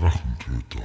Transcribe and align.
Drachentöter. 0.00 0.80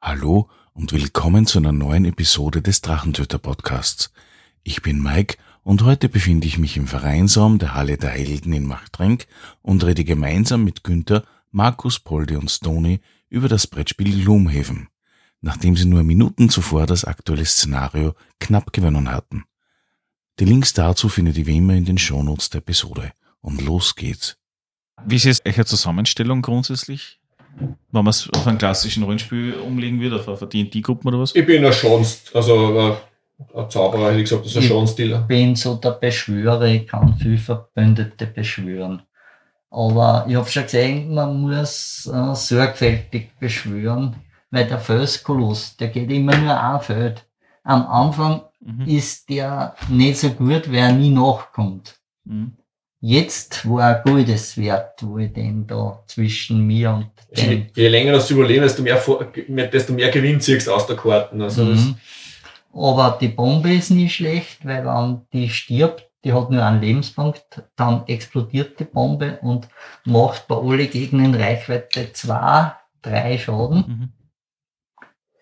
Hallo 0.00 0.48
und 0.74 0.92
willkommen 0.92 1.46
zu 1.46 1.58
einer 1.58 1.72
neuen 1.72 2.04
Episode 2.04 2.62
des 2.62 2.82
Drachentöter 2.82 3.38
Podcasts. 3.38 4.12
Ich 4.62 4.80
bin 4.82 5.02
Mike 5.02 5.38
und 5.64 5.82
heute 5.82 6.08
befinde 6.08 6.46
ich 6.46 6.56
mich 6.56 6.76
im 6.76 6.86
Vereinsraum 6.86 7.58
der 7.58 7.74
Halle 7.74 7.96
der 7.98 8.10
Helden 8.10 8.52
in 8.52 8.64
Machtrenk 8.64 9.26
und 9.62 9.84
rede 9.84 10.04
gemeinsam 10.04 10.62
mit 10.62 10.84
Günther, 10.84 11.24
Markus, 11.50 11.98
Poldi 11.98 12.36
und 12.36 12.48
Stony 12.48 13.00
über 13.28 13.48
das 13.48 13.66
Brettspiel 13.66 14.22
Gloomhaven, 14.22 14.86
nachdem 15.40 15.76
sie 15.76 15.86
nur 15.86 16.02
Minuten 16.02 16.48
zuvor 16.50 16.86
das 16.86 17.04
aktuelle 17.04 17.44
Szenario 17.44 18.14
knapp 18.38 18.72
gewonnen 18.72 19.10
hatten. 19.10 19.44
Die 20.38 20.44
Links 20.44 20.72
dazu 20.72 21.08
findet 21.08 21.36
ihr 21.38 21.46
wie 21.46 21.56
immer 21.56 21.74
in 21.74 21.84
den 21.84 21.98
Shownotes 21.98 22.50
der 22.50 22.58
Episode. 22.58 23.12
Und 23.42 23.60
los 23.62 23.94
geht's. 23.96 24.36
Wie 25.06 25.16
ist 25.16 25.24
jetzt 25.24 25.46
eure 25.46 25.64
Zusammenstellung 25.64 26.42
grundsätzlich? 26.42 27.20
Wenn 27.58 28.04
man 28.04 28.08
es 28.08 28.28
auf 28.30 28.46
einen 28.46 28.58
klassischen 28.58 29.02
Rollenspiel 29.02 29.54
umlegen 29.54 30.00
würde, 30.00 30.16
auf 30.16 30.40
eine 30.40 30.48
D&D-Gruppen 30.48 31.08
oder 31.08 31.20
was? 31.20 31.34
Ich 31.34 31.44
bin 31.44 31.64
ein 31.64 31.72
Schonst, 31.72 32.34
also 32.36 32.78
äh, 32.78 33.58
ein 33.58 33.70
Zauberer, 33.70 34.08
hätte 34.10 34.18
ich 34.18 34.24
gesagt, 34.24 34.44
das 34.44 34.52
ist 34.52 34.56
ein 34.58 34.62
Ich- 34.62 34.68
Schonstealer. 34.68 35.22
bin 35.22 35.56
so 35.56 35.74
der 35.76 35.92
Beschwörer, 35.92 36.62
ich 36.66 36.86
kann 36.86 37.16
viel 37.16 37.38
Verbündete 37.38 38.26
beschwören. 38.26 39.02
Aber 39.70 40.26
ich 40.28 40.36
habe 40.36 40.48
schon 40.48 40.62
gesehen, 40.64 41.14
man 41.14 41.40
muss 41.40 42.06
äh, 42.12 42.34
sorgfältig 42.34 43.30
beschwören, 43.38 44.16
weil 44.50 44.66
der 44.66 44.78
Felskoloss, 44.78 45.76
der 45.76 45.88
geht 45.88 46.10
immer 46.10 46.36
nur 46.36 46.60
ein 46.60 46.80
Feld. 46.80 47.26
Am 47.62 47.86
Anfang 47.86 48.42
Mhm. 48.62 48.86
ist 48.86 49.30
der 49.30 49.74
nicht 49.88 50.18
so 50.18 50.28
gut, 50.30 50.68
weil 50.70 50.76
er 50.80 50.92
nie 50.92 51.08
nachkommt. 51.08 51.98
Mhm. 52.24 52.52
Jetzt, 53.00 53.66
wo 53.66 53.78
er 53.78 54.02
Goldes 54.04 54.58
wert, 54.58 55.02
wo 55.02 55.16
ich 55.16 55.32
den 55.32 55.66
da 55.66 56.02
zwischen 56.06 56.66
mir 56.66 56.90
und 56.92 57.10
Je, 57.34 57.46
dem 57.46 57.66
je 57.74 57.88
länger 57.88 58.12
das 58.12 58.28
du 58.28 58.34
überlebst, 58.34 58.78
desto 58.78 58.82
mehr, 59.48 59.66
desto 59.68 59.92
mehr 59.94 60.10
Gewinn 60.10 60.40
ziehst 60.42 60.66
du 60.66 60.72
aus 60.74 60.86
der 60.86 60.96
Karten. 60.96 61.40
Also 61.40 61.64
Mhm. 61.64 61.96
Aber 62.74 63.16
die 63.18 63.28
Bombe 63.28 63.72
ist 63.72 63.90
nicht 63.90 64.14
schlecht, 64.14 64.64
weil 64.66 64.84
wenn 64.84 65.22
die 65.32 65.48
stirbt, 65.48 66.06
die 66.22 66.34
hat 66.34 66.50
nur 66.50 66.62
einen 66.62 66.82
Lebenspunkt, 66.82 67.62
dann 67.76 68.06
explodiert 68.06 68.78
die 68.78 68.84
Bombe 68.84 69.38
und 69.40 69.68
macht 70.04 70.46
bei 70.48 70.56
alle 70.56 70.86
Gegnern 70.86 71.34
Reichweite 71.34 72.12
zwei, 72.12 72.72
drei 73.00 73.38
Schaden. 73.38 73.84
Mhm. 73.88 74.12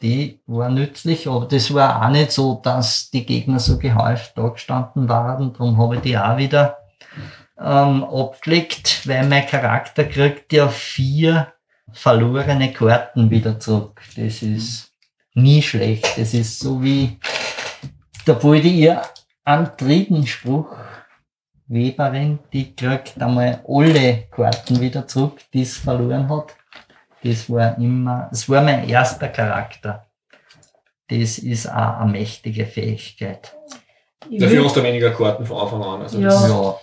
Die 0.02 0.40
war 0.46 0.68
nützlich, 0.68 1.26
aber 1.28 1.46
das 1.46 1.74
war 1.74 2.04
auch 2.04 2.10
nicht 2.10 2.30
so, 2.30 2.60
dass 2.62 3.10
die 3.10 3.26
Gegner 3.26 3.58
so 3.58 3.78
gehäuft 3.78 4.36
da 4.36 4.48
gestanden 4.48 5.08
waren. 5.08 5.52
Darum 5.52 5.76
habe 5.78 5.96
ich 5.96 6.02
die 6.02 6.16
auch 6.16 6.36
wieder 6.36 6.78
ähm, 7.58 8.04
abgelegt, 8.04 9.06
weil 9.08 9.26
mein 9.26 9.46
Charakter 9.46 10.04
kriegt 10.04 10.52
ja 10.52 10.68
vier 10.68 11.52
verlorene 11.92 12.72
Karten 12.72 13.30
wieder 13.30 13.58
zurück. 13.58 14.00
Das 14.16 14.42
ist 14.42 14.92
nie 15.34 15.62
schlecht. 15.62 16.16
Das 16.16 16.34
ist 16.34 16.60
so 16.60 16.82
wie 16.82 17.18
da 18.24 18.42
wollte 18.42 18.68
ihr 18.68 19.02
dritten 19.78 20.26
Spruch. 20.26 20.76
Weberin, 21.66 22.38
die 22.52 22.74
kriegt 22.74 23.20
einmal 23.20 23.62
alle 23.66 24.24
Karten 24.30 24.80
wieder 24.80 25.06
zurück, 25.06 25.40
die 25.52 25.62
es 25.62 25.76
verloren 25.76 26.28
hat. 26.28 26.54
Das 27.24 27.50
war 27.50 27.76
immer, 27.78 28.28
das 28.30 28.48
war 28.48 28.62
mein 28.62 28.88
erster 28.88 29.28
Charakter. 29.28 30.06
Das 31.08 31.38
ist 31.38 31.66
auch 31.68 32.00
eine 32.00 32.12
mächtige 32.12 32.66
Fähigkeit. 32.66 33.54
Ich 34.28 34.40
dafür 34.40 34.64
hast 34.64 34.76
du 34.76 34.82
weniger 34.82 35.10
Karten 35.10 35.44
von 35.44 35.58
Anfang 35.58 35.82
an. 35.82 36.02
Also 36.02 36.18
Ja. 36.20 36.28
das, 36.28 36.48
Ja, 36.48 36.74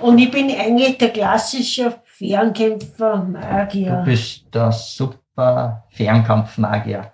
Und 0.00 0.18
ich 0.18 0.30
bin 0.30 0.50
eigentlich 0.50 0.98
der 0.98 1.10
klassische 1.10 2.00
Fernkämpfer, 2.04 3.26
du 4.00 4.04
bist 4.04 4.52
der 4.52 4.72
super 4.72 5.84
Fernkampfmagier. 5.90 7.12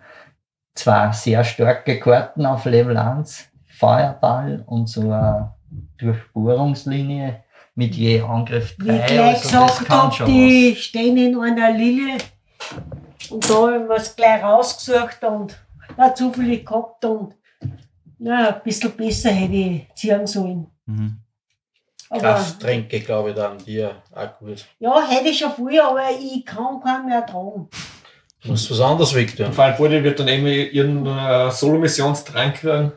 Zwei 0.74 1.12
sehr 1.12 1.44
starke 1.44 2.00
Karten 2.00 2.46
auf 2.46 2.64
Level 2.64 2.96
1, 2.96 3.48
Feuerball 3.66 4.64
und 4.66 4.88
so 4.88 5.02
eine 5.02 5.54
Durchbohrungslinie 5.98 7.43
mit 7.74 7.94
je 7.94 8.20
Angriff 8.20 8.74
Wie 8.78 8.86
3. 8.86 8.96
ich 8.96 9.06
gleich 9.06 9.20
also 9.20 9.42
das 9.42 9.42
gesagt 9.42 9.84
kann 9.86 9.98
habe, 9.98 10.14
schon 10.14 10.26
die 10.26 10.76
stehen 10.76 11.16
in 11.16 11.38
einer 11.38 11.72
Linie. 11.72 12.18
Und 13.30 13.48
da 13.48 13.54
habe 13.54 13.76
ich 13.76 13.88
mir's 13.88 14.16
gleich 14.16 14.42
rausgesucht 14.42 15.22
und 15.24 15.58
na, 15.96 16.14
zufällig 16.14 16.66
gehabt 16.66 17.04
und 17.04 17.34
na, 18.18 18.54
ein 18.54 18.62
bisschen 18.62 18.92
besser 18.92 19.30
hätte 19.30 19.54
ich 19.54 19.94
ziehen 19.94 20.26
sollen. 20.26 20.66
Mhm. 20.86 21.18
Krafttränke, 22.10 23.00
glaube 23.00 23.30
ich, 23.30 23.36
dann 23.36 23.58
dir 23.58 24.02
auch 24.12 24.38
gut. 24.38 24.66
ja, 24.78 25.08
hätte 25.08 25.30
ich 25.30 25.38
schon 25.38 25.52
früher, 25.52 25.88
aber 25.88 26.10
ich 26.10 26.44
kann 26.44 26.80
keinen 26.80 27.06
mehr 27.06 27.26
tragen. 27.26 27.68
Du 28.42 28.50
musst 28.50 28.70
was 28.70 28.80
anderes 28.80 29.14
wegtun. 29.14 29.46
und 29.46 29.54
vor 29.54 29.64
allem 29.64 29.76
Body 29.76 30.04
wird 30.04 30.20
dann 30.20 30.28
eben 30.28 30.46
irgendeinen 30.46 31.50
Solo-Missionstrank 31.50 32.56
kriegen, 32.56 32.92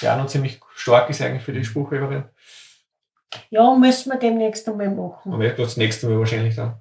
der 0.00 0.14
auch 0.14 0.18
noch 0.18 0.26
ziemlich 0.26 0.60
stark 0.74 1.10
ist 1.10 1.20
eigentlich 1.20 1.42
für 1.42 1.52
die 1.52 1.64
Spruchweberin. 1.64 2.24
Ja, 3.50 3.74
müssen 3.74 4.10
wir 4.12 4.18
demnächst 4.18 4.68
einmal 4.68 4.90
machen. 4.90 5.32
Aber 5.32 5.48
das 5.48 5.76
nächste 5.76 6.08
Mal 6.08 6.18
wahrscheinlich 6.18 6.54
dann. 6.56 6.74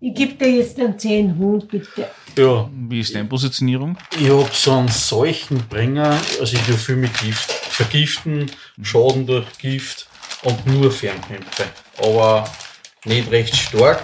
Ich 0.00 0.14
gebe 0.14 0.34
dir 0.34 0.50
jetzt 0.50 0.78
den 0.78 0.98
10 0.98 1.36
Hund, 1.36 1.68
bitte. 1.68 2.08
Ja, 2.38 2.70
Wie 2.72 3.00
ist 3.00 3.14
deine 3.14 3.28
Positionierung? 3.28 3.98
ich 4.18 4.30
hab 4.30 4.54
so 4.54 4.72
einen 4.72 4.88
Seuchenbringer, 4.88 6.18
also 6.40 6.56
ich 6.56 6.62
tue 6.62 6.74
viel 6.74 6.96
mit 6.96 7.12
Gift. 7.18 7.50
Vergiften, 7.50 8.50
Schaden 8.82 9.26
durch 9.26 9.46
Gift 9.58 10.08
und 10.44 10.66
nur 10.66 10.90
Fernkämpfe. 10.90 11.64
Aber 11.98 12.50
nicht 13.04 13.30
recht 13.30 13.54
stark, 13.54 14.02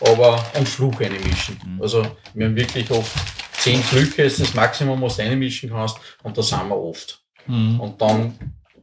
aber 0.00 0.44
und 0.58 0.68
Fluch 0.68 1.00
einmischen. 1.00 1.58
Mhm. 1.64 1.82
Also 1.82 2.04
wir 2.34 2.46
haben 2.46 2.56
wirklich 2.56 2.90
oft 2.90 3.12
zehn 3.58 3.82
Flüche 3.82 4.22
ist 4.22 4.40
das 4.40 4.54
Maximum, 4.54 5.00
was 5.02 5.16
du 5.16 5.22
einmischen 5.22 5.70
kannst 5.70 5.96
und 6.24 6.36
da 6.36 6.42
sind 6.42 6.68
wir 6.68 6.76
oft. 6.76 7.22
Mhm. 7.46 7.80
Und 7.80 8.00
dann 8.00 8.34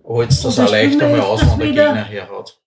holst 0.04 0.44
du 0.44 0.48
das 0.48 0.60
auch 0.60 0.72
leicht 0.72 1.02
einmal 1.02 1.22
aus, 1.22 1.42
dass 1.42 1.58
wenn 1.58 1.76
der 1.76 1.86
Gegner 1.86 2.06
herhaut. 2.06 2.60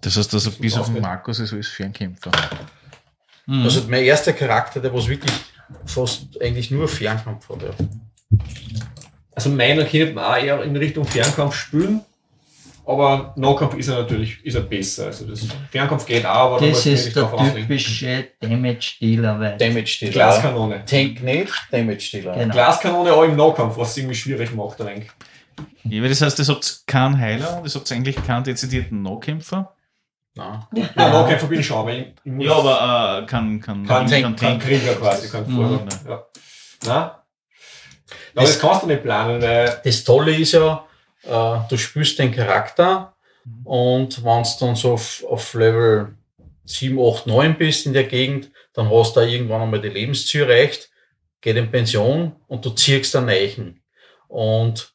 Das 0.00 0.16
heißt, 0.16 0.34
also 0.34 0.50
bis 0.52 0.76
auf 0.76 0.92
den. 0.92 1.00
Markus 1.00 1.38
ist 1.38 1.52
alles 1.52 1.68
Fernkämpfer. 1.68 2.30
Mhm. 3.46 3.62
Also 3.62 3.82
mein 3.88 4.04
erster 4.04 4.32
Charakter, 4.32 4.80
der 4.80 4.92
was 4.92 5.08
wirklich 5.08 5.32
fast 5.86 6.40
eigentlich 6.40 6.70
nur 6.70 6.88
Fernkampf 6.88 7.48
hat. 7.48 7.62
Ja. 7.62 7.70
Also 9.34 9.50
meiner 9.50 9.84
könnte 9.84 10.12
man 10.12 10.24
auch 10.24 10.36
eher 10.36 10.62
in 10.62 10.76
Richtung 10.76 11.04
Fernkampf 11.04 11.54
spielen. 11.54 12.02
Aber 12.86 13.32
Nahkampf 13.36 13.74
ist 13.76 13.88
er 13.88 14.02
natürlich 14.02 14.44
ist 14.44 14.54
er 14.56 14.60
besser. 14.60 15.06
Also 15.06 15.26
das 15.26 15.46
Fernkampf 15.70 16.04
geht 16.04 16.26
auch, 16.26 16.56
aber 16.56 16.60
da 16.60 16.66
Das 16.66 16.84
ist 16.84 17.16
der 17.16 17.54
typische 17.54 18.28
Damage-Dealer, 18.40 19.56
Damage-Dealer. 19.56 20.12
Glaskanone. 20.12 20.84
Tank 20.84 21.22
nicht, 21.22 21.52
Damage-Dealer. 21.70 22.34
Genau. 22.34 22.52
Glaskanone 22.52 23.12
auch 23.12 23.22
im 23.22 23.36
Nahkampf, 23.36 23.78
was 23.78 23.92
es 23.92 23.96
irgendwie 23.96 24.14
schwierig 24.14 24.54
macht, 24.54 24.84
wenig. 24.84 25.10
Ja, 25.84 26.06
das 26.08 26.20
heißt, 26.22 26.38
das 26.38 26.48
habt 26.48 26.82
keinen 26.86 27.18
Heiler, 27.18 27.60
das 27.62 27.74
habt 27.74 27.90
eigentlich 27.92 28.16
keinen 28.24 28.44
dezidierten 28.44 29.02
Nahkämpfer. 29.02 29.74
Nein. 30.34 30.64
Ja, 30.74 31.08
Nahkämpfer 31.10 31.46
bin 31.46 31.60
ich 31.60 31.66
schon, 31.66 31.78
aber 31.78 31.92
ich, 31.92 32.06
ich 32.24 32.32
muss, 32.32 32.46
Ja, 32.46 32.54
aber 32.54 33.22
äh, 33.22 33.26
kann, 33.26 33.60
kann, 33.60 33.86
kann, 33.86 34.08
kann, 34.08 34.36
kann. 34.36 34.58
Krieger 34.58 34.94
quasi, 34.94 35.28
kann 35.28 35.46
Mhm. 35.46 35.56
Vorder. 35.56 35.86
Ja. 36.08 36.26
Nein? 36.86 37.10
Aber 38.36 38.46
das 38.46 38.58
kannst 38.58 38.82
du 38.82 38.86
nicht 38.88 39.02
planen, 39.02 39.40
weil 39.40 39.80
Das 39.84 40.02
Tolle 40.04 40.34
ist 40.36 40.52
ja, 40.52 40.84
äh, 41.22 41.58
du 41.68 41.76
spielst 41.76 42.18
den 42.18 42.32
Charakter 42.32 43.14
und 43.64 44.24
wenn 44.24 44.42
du 44.42 44.48
dann 44.60 44.74
so 44.74 44.94
auf, 44.94 45.22
auf 45.28 45.54
Level 45.54 46.14
7, 46.64 46.98
8, 46.98 47.26
9 47.26 47.56
bist 47.58 47.86
in 47.86 47.92
der 47.92 48.04
Gegend, 48.04 48.50
dann 48.72 48.90
hast 48.90 49.14
du 49.14 49.20
da 49.20 49.26
irgendwann 49.26 49.62
einmal 49.62 49.80
die 49.80 49.88
Lebensziel 49.88 50.42
erreicht, 50.42 50.90
geht 51.40 51.56
in 51.56 51.70
Pension 51.70 52.36
und 52.48 52.64
du 52.64 52.70
ziehst 52.70 53.14
einen 53.14 53.26
Neichen. 53.26 53.82
Und 54.28 54.93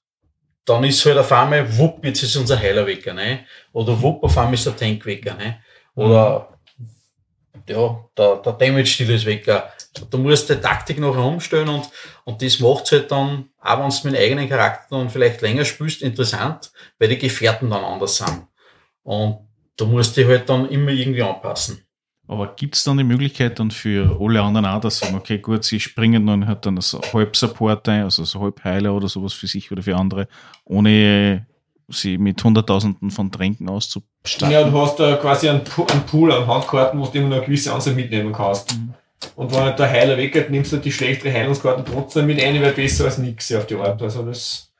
dann 0.69 0.83
ist 0.83 1.03
halt 1.05 1.17
auf 1.17 1.31
einmal, 1.31 1.77
wupp, 1.77 2.05
jetzt 2.05 2.23
ist 2.23 2.35
unser 2.35 2.59
Heiler 2.59 2.85
weg, 2.85 3.05
ne? 3.13 3.45
Oder 3.73 3.99
wupp, 4.01 4.23
auf 4.23 4.37
einmal 4.37 4.53
ist 4.53 4.65
der 4.65 4.75
Tank 4.75 5.05
weg, 5.05 5.25
ne? 5.25 5.61
Oder 5.95 6.49
ja, 7.67 8.05
der, 8.17 8.35
der 8.37 8.53
Damage-Stil 8.53 9.09
ist 9.11 9.25
weg. 9.25 9.45
Du 10.09 10.17
musst 10.17 10.49
die 10.49 10.55
Taktik 10.55 10.99
noch 10.99 11.17
umstellen 11.17 11.69
und, 11.69 11.89
und 12.23 12.41
das 12.41 12.59
macht 12.59 12.91
halt 12.91 13.11
dann, 13.11 13.49
auch 13.59 13.79
wenn 13.79 13.89
du 13.89 14.07
mit 14.07 14.15
dem 14.15 14.21
eigenen 14.21 14.49
Charakter 14.49 14.97
dann 14.97 15.09
vielleicht 15.09 15.41
länger 15.41 15.65
spielst, 15.65 16.01
interessant, 16.01 16.71
weil 16.97 17.09
die 17.09 17.17
Gefährten 17.17 17.69
dann 17.69 17.83
anders 17.83 18.17
sind. 18.17 18.47
Und 19.03 19.47
du 19.75 19.85
musst 19.85 20.17
dich 20.17 20.27
halt 20.27 20.49
dann 20.49 20.69
immer 20.69 20.91
irgendwie 20.91 21.23
anpassen. 21.23 21.83
Aber 22.29 22.53
gibt 22.55 22.75
es 22.75 22.83
dann 22.83 22.99
die 22.99 23.03
Möglichkeit 23.03 23.57
dann 23.57 23.71
für 23.71 24.15
alle 24.21 24.43
anderen 24.43 24.67
auch, 24.67 24.79
dass 24.79 24.99
sie 24.99 25.05
sagen, 25.05 25.17
okay, 25.17 25.39
gut, 25.39 25.63
sie 25.63 25.79
springen 25.79 26.27
dann 26.27 26.45
halt 26.45 26.63
dann 26.63 26.79
so 26.79 27.01
halb 27.11 27.35
Support 27.35 27.89
ein, 27.89 28.03
also 28.03 28.23
so 28.23 28.39
halb 28.39 28.63
Heiler 28.63 28.93
oder 28.93 29.09
sowas 29.09 29.33
für 29.33 29.47
sich 29.47 29.71
oder 29.71 29.81
für 29.81 29.95
andere, 29.95 30.27
ohne 30.63 31.47
sie 31.87 32.19
mit 32.19 32.43
Hunderttausenden 32.43 33.09
von 33.09 33.31
Tränken 33.31 33.67
auszustatten? 33.67 34.51
ja, 34.51 34.63
du 34.63 34.79
hast 34.79 34.99
da 34.99 35.15
quasi 35.15 35.49
einen, 35.49 35.63
Pool 35.63 36.31
an 36.31 36.45
Handkarten, 36.45 36.99
wo 36.99 37.07
du 37.07 37.17
immer 37.17 37.29
nur 37.29 37.37
eine 37.37 37.45
gewisse 37.47 37.73
Anzahl 37.73 37.95
mitnehmen 37.95 38.31
kannst. 38.31 38.77
Mhm. 38.77 38.93
Und 39.35 39.51
wenn 39.51 39.61
halt 39.61 39.79
der 39.79 39.89
Heiler 39.89 40.15
weggeht, 40.15 40.51
nimmst 40.51 40.71
du 40.71 40.77
die 40.77 40.91
schlechtere 40.91 41.33
Heilungskarten 41.33 41.83
trotzdem 41.83 42.27
mit 42.27 42.39
ein, 42.43 42.61
wäre 42.61 42.73
besser 42.73 43.05
als 43.05 43.17
nichts 43.17 43.51
auf 43.53 43.65
die 43.65 43.75
Art. 43.75 43.99
Also 44.03 44.21
das, 44.21 44.71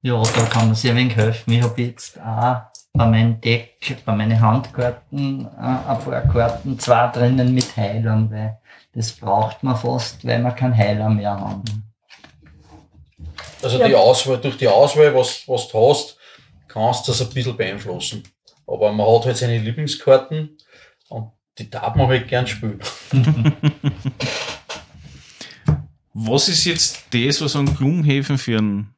Ja, 0.00 0.22
da 0.22 0.44
kann 0.44 0.66
man 0.66 0.76
sich 0.76 0.88
ein 0.88 0.96
wenig 0.96 1.16
helfen. 1.16 1.52
Ich 1.52 1.62
habe 1.62 1.82
jetzt 1.82 2.20
auch 2.20 2.73
bei 2.96 3.06
meinem 3.06 3.40
Deck, 3.40 3.96
bei 4.04 4.14
meinen 4.14 4.40
Handkarten, 4.40 5.46
äh, 5.46 5.48
ein 5.58 5.98
paar 5.98 6.20
Karten, 6.32 6.78
zwei 6.78 7.08
drinnen 7.08 7.52
mit 7.52 7.76
Heilern, 7.76 8.30
weil 8.30 8.58
das 8.94 9.10
braucht 9.12 9.64
man 9.64 9.76
fast, 9.76 10.24
weil 10.24 10.40
wir 10.40 10.52
keinen 10.52 10.76
Heiler 10.76 11.10
mehr 11.10 11.32
haben. 11.32 11.62
Also 13.62 13.78
Ja. 13.80 13.88
die 13.88 13.96
Auswahl, 13.96 14.38
durch 14.38 14.56
die 14.56 14.68
Auswahl, 14.68 15.12
was, 15.12 15.42
was 15.48 15.66
du 15.68 15.90
hast, 15.90 16.16
kannst 16.68 17.08
du 17.08 17.12
das 17.12 17.20
ein 17.22 17.30
bisschen 17.34 17.56
beeinflussen. 17.56 18.22
Aber 18.66 18.92
man 18.92 19.06
hat 19.08 19.26
halt 19.26 19.36
seine 19.38 19.58
Lieblingskarten 19.58 20.56
und 21.08 21.32
die 21.58 21.68
darf 21.68 21.96
man 21.96 22.06
halt 22.06 22.28
gern 22.28 22.46
spielen. 22.46 22.78
Was 26.16 26.48
ist 26.48 26.64
jetzt 26.64 27.06
das, 27.12 27.40
was 27.40 27.56
an 27.56 27.74
Gloomhaven 27.74 28.38
für 28.38 28.58
einen 28.58 28.94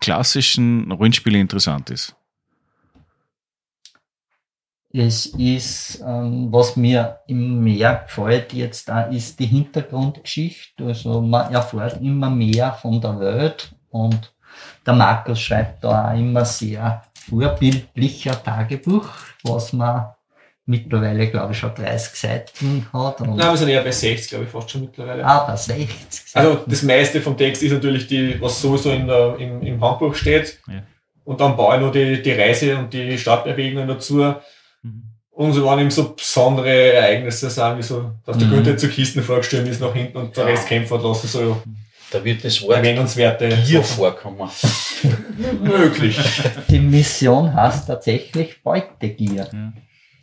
klassischen 0.00 0.90
Rollenspieler 0.92 1.40
interessant 1.40 1.90
ist? 1.90 2.14
Es 4.92 5.26
ist, 5.26 6.02
ähm, 6.04 6.48
was 6.50 6.76
mir 6.76 7.20
im 7.28 7.62
mehr 7.62 8.04
gefällt 8.06 8.52
jetzt 8.52 8.90
auch, 8.90 9.10
ist 9.10 9.38
die 9.38 9.46
Hintergrundgeschichte. 9.46 10.84
Also 10.84 11.20
man 11.20 11.52
erfährt 11.52 12.00
immer 12.02 12.28
mehr 12.28 12.72
von 12.72 13.00
der 13.00 13.20
Welt 13.20 13.72
und 13.90 14.32
der 14.84 14.94
Markus 14.94 15.40
schreibt 15.40 15.84
da 15.84 16.10
auch 16.10 16.18
immer 16.18 16.44
sehr 16.44 17.02
vorbildlicher 17.14 18.42
Tagebuch, 18.42 19.08
was 19.44 19.72
man 19.72 20.06
mittlerweile, 20.66 21.28
glaube 21.30 21.52
ich, 21.52 21.58
schon 21.58 21.74
30 21.74 22.18
Seiten 22.18 22.86
hat. 22.92 23.20
Und 23.20 23.36
nein, 23.36 23.50
wir 23.50 23.56
sind 23.56 23.68
eher 23.68 23.82
bei 23.82 23.90
60, 23.92 24.28
glaube 24.28 24.44
ich, 24.44 24.50
fast 24.50 24.70
schon 24.70 24.82
mittlerweile. 24.82 25.24
aber 25.24 25.56
60 25.56 26.34
Also 26.34 26.52
Seiten. 26.54 26.70
das 26.70 26.82
meiste 26.82 27.20
vom 27.20 27.36
Text 27.36 27.62
ist 27.62 27.72
natürlich 27.72 28.06
die, 28.06 28.40
was 28.40 28.60
sowieso 28.60 28.90
in 28.90 29.06
der, 29.06 29.36
im, 29.38 29.62
im 29.62 29.80
Handbuch 29.80 30.14
steht. 30.14 30.58
Ja. 30.68 30.82
Und 31.24 31.40
dann 31.40 31.56
baue 31.56 31.76
ich 31.76 31.80
noch 31.80 31.92
die, 31.92 32.22
die 32.22 32.32
Reise 32.32 32.76
und 32.76 32.92
die 32.92 33.16
Stadtbewegungen 33.18 33.86
dazu. 33.86 34.34
Mhm. 35.40 35.46
Und 35.46 35.52
so 35.54 35.64
waren 35.64 35.80
eben 35.80 35.90
so 35.90 36.12
besondere 36.12 36.92
Ereignisse 36.92 37.48
sind, 37.48 37.78
wie 37.78 37.82
so, 37.82 38.12
dass 38.26 38.36
der 38.36 38.46
Mhm. 38.46 38.52
Günther 38.52 38.76
zu 38.76 38.88
Kisten 38.88 39.22
vorgestellt 39.22 39.66
ist 39.68 39.80
nach 39.80 39.94
hinten 39.94 40.18
und 40.18 40.36
der 40.36 40.46
Rest 40.46 40.68
kämpfen 40.68 40.98
hat 40.98 41.04
lassen, 41.04 41.26
so 41.26 41.62
Da 42.12 42.24
wird 42.24 42.44
das 42.44 42.60
Wort 42.62 42.76
erwähnenswerte 42.76 43.48
Gier 43.64 43.82
vorkommen. 43.82 44.50
möglich. 45.62 46.18
Die 46.68 46.80
Mission 46.80 47.54
heißt 47.54 47.86
tatsächlich 47.86 48.62
Beutegier. 48.62 49.48
Ja. 49.52 49.72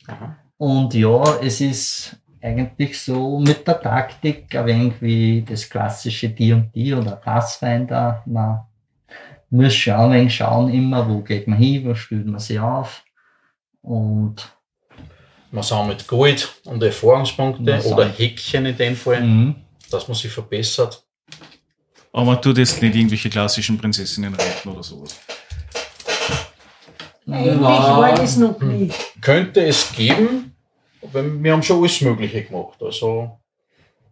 Aha. 0.08 0.36
Und 0.58 0.94
ja, 0.94 1.24
es 1.42 1.62
ist 1.62 2.18
eigentlich 2.42 3.00
so 3.00 3.40
mit 3.40 3.68
der 3.68 3.80
Taktik 3.80 4.54
ein 4.54 4.66
wenig 4.66 4.94
wie 5.00 5.46
das 5.48 5.70
klassische 5.70 6.30
D&D 6.30 6.94
oder 6.94 7.12
Pathfinder. 7.16 8.22
Man 8.25 8.60
muss 9.50 9.74
schon 9.74 9.94
ein 9.96 10.12
wenig 10.12 10.36
schauen 10.36 10.72
immer, 10.72 11.10
wo 11.10 11.22
geht 11.22 11.48
man 11.48 11.58
hin, 11.58 11.86
wo 11.86 11.96
stellt 11.96 12.25
man 12.25 12.40
sich 12.40 12.60
auf. 12.60 13.04
Und 13.81 14.56
Man 15.52 15.64
sammelt 15.64 16.08
Gold 16.08 16.62
und 16.66 16.84
Erfahrungspunkte 16.84 17.82
oder 17.86 18.08
Häkchen 18.10 18.66
in 18.66 18.78
dem 18.78 18.96
Fall, 18.96 19.22
mhm. 19.22 19.56
dass 19.90 20.08
man 20.08 20.16
sich 20.16 20.32
verbessert. 20.32 21.04
Aber 22.12 22.26
man 22.26 22.42
tut 22.42 22.58
jetzt 22.58 22.82
nicht 22.82 22.96
irgendwelche 22.96 23.30
klassischen 23.30 23.78
Prinzessinnen 23.78 24.34
reiten 24.34 24.70
oder 24.70 24.84
sowas. 24.84 25.20
Eigentlich 27.30 27.62
war 27.62 28.16
das 28.16 28.38
noch 28.38 28.60
nie. 28.62 28.92
Könnte 29.22 29.66
es 29.66 29.92
geben, 29.92 30.56
aber 31.02 31.24
wir 31.24 31.52
haben 31.54 31.64
schon 31.64 31.80
alles 31.80 32.02
Mögliche 32.02 32.44
gemacht. 32.44 32.82
Also 32.82 33.38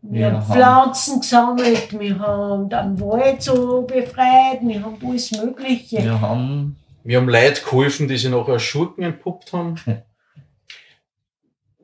Wir 0.02 0.22
Ja, 0.22 0.32
haben 0.34 0.54
Pflanzen 0.54 1.22
gesammelt, 1.22 2.00
wir 2.00 2.20
haben 2.20 2.70
den 2.70 3.00
Wald 3.00 3.42
so 3.42 3.82
befreit, 3.82 4.60
wir 4.62 4.84
haben 4.84 4.98
alles 5.04 5.32
Mögliche. 5.32 6.04
wir 6.04 6.22
haben 6.22 6.76
wir 7.04 7.18
haben 7.18 7.30
Leute 7.30 7.62
geholfen, 7.62 8.08
die 8.08 8.18
sich 8.18 8.32
nachher 8.32 8.54
als 8.54 8.64
Schurken 8.64 9.04
entpuppt 9.04 9.54
haben. 9.54 9.76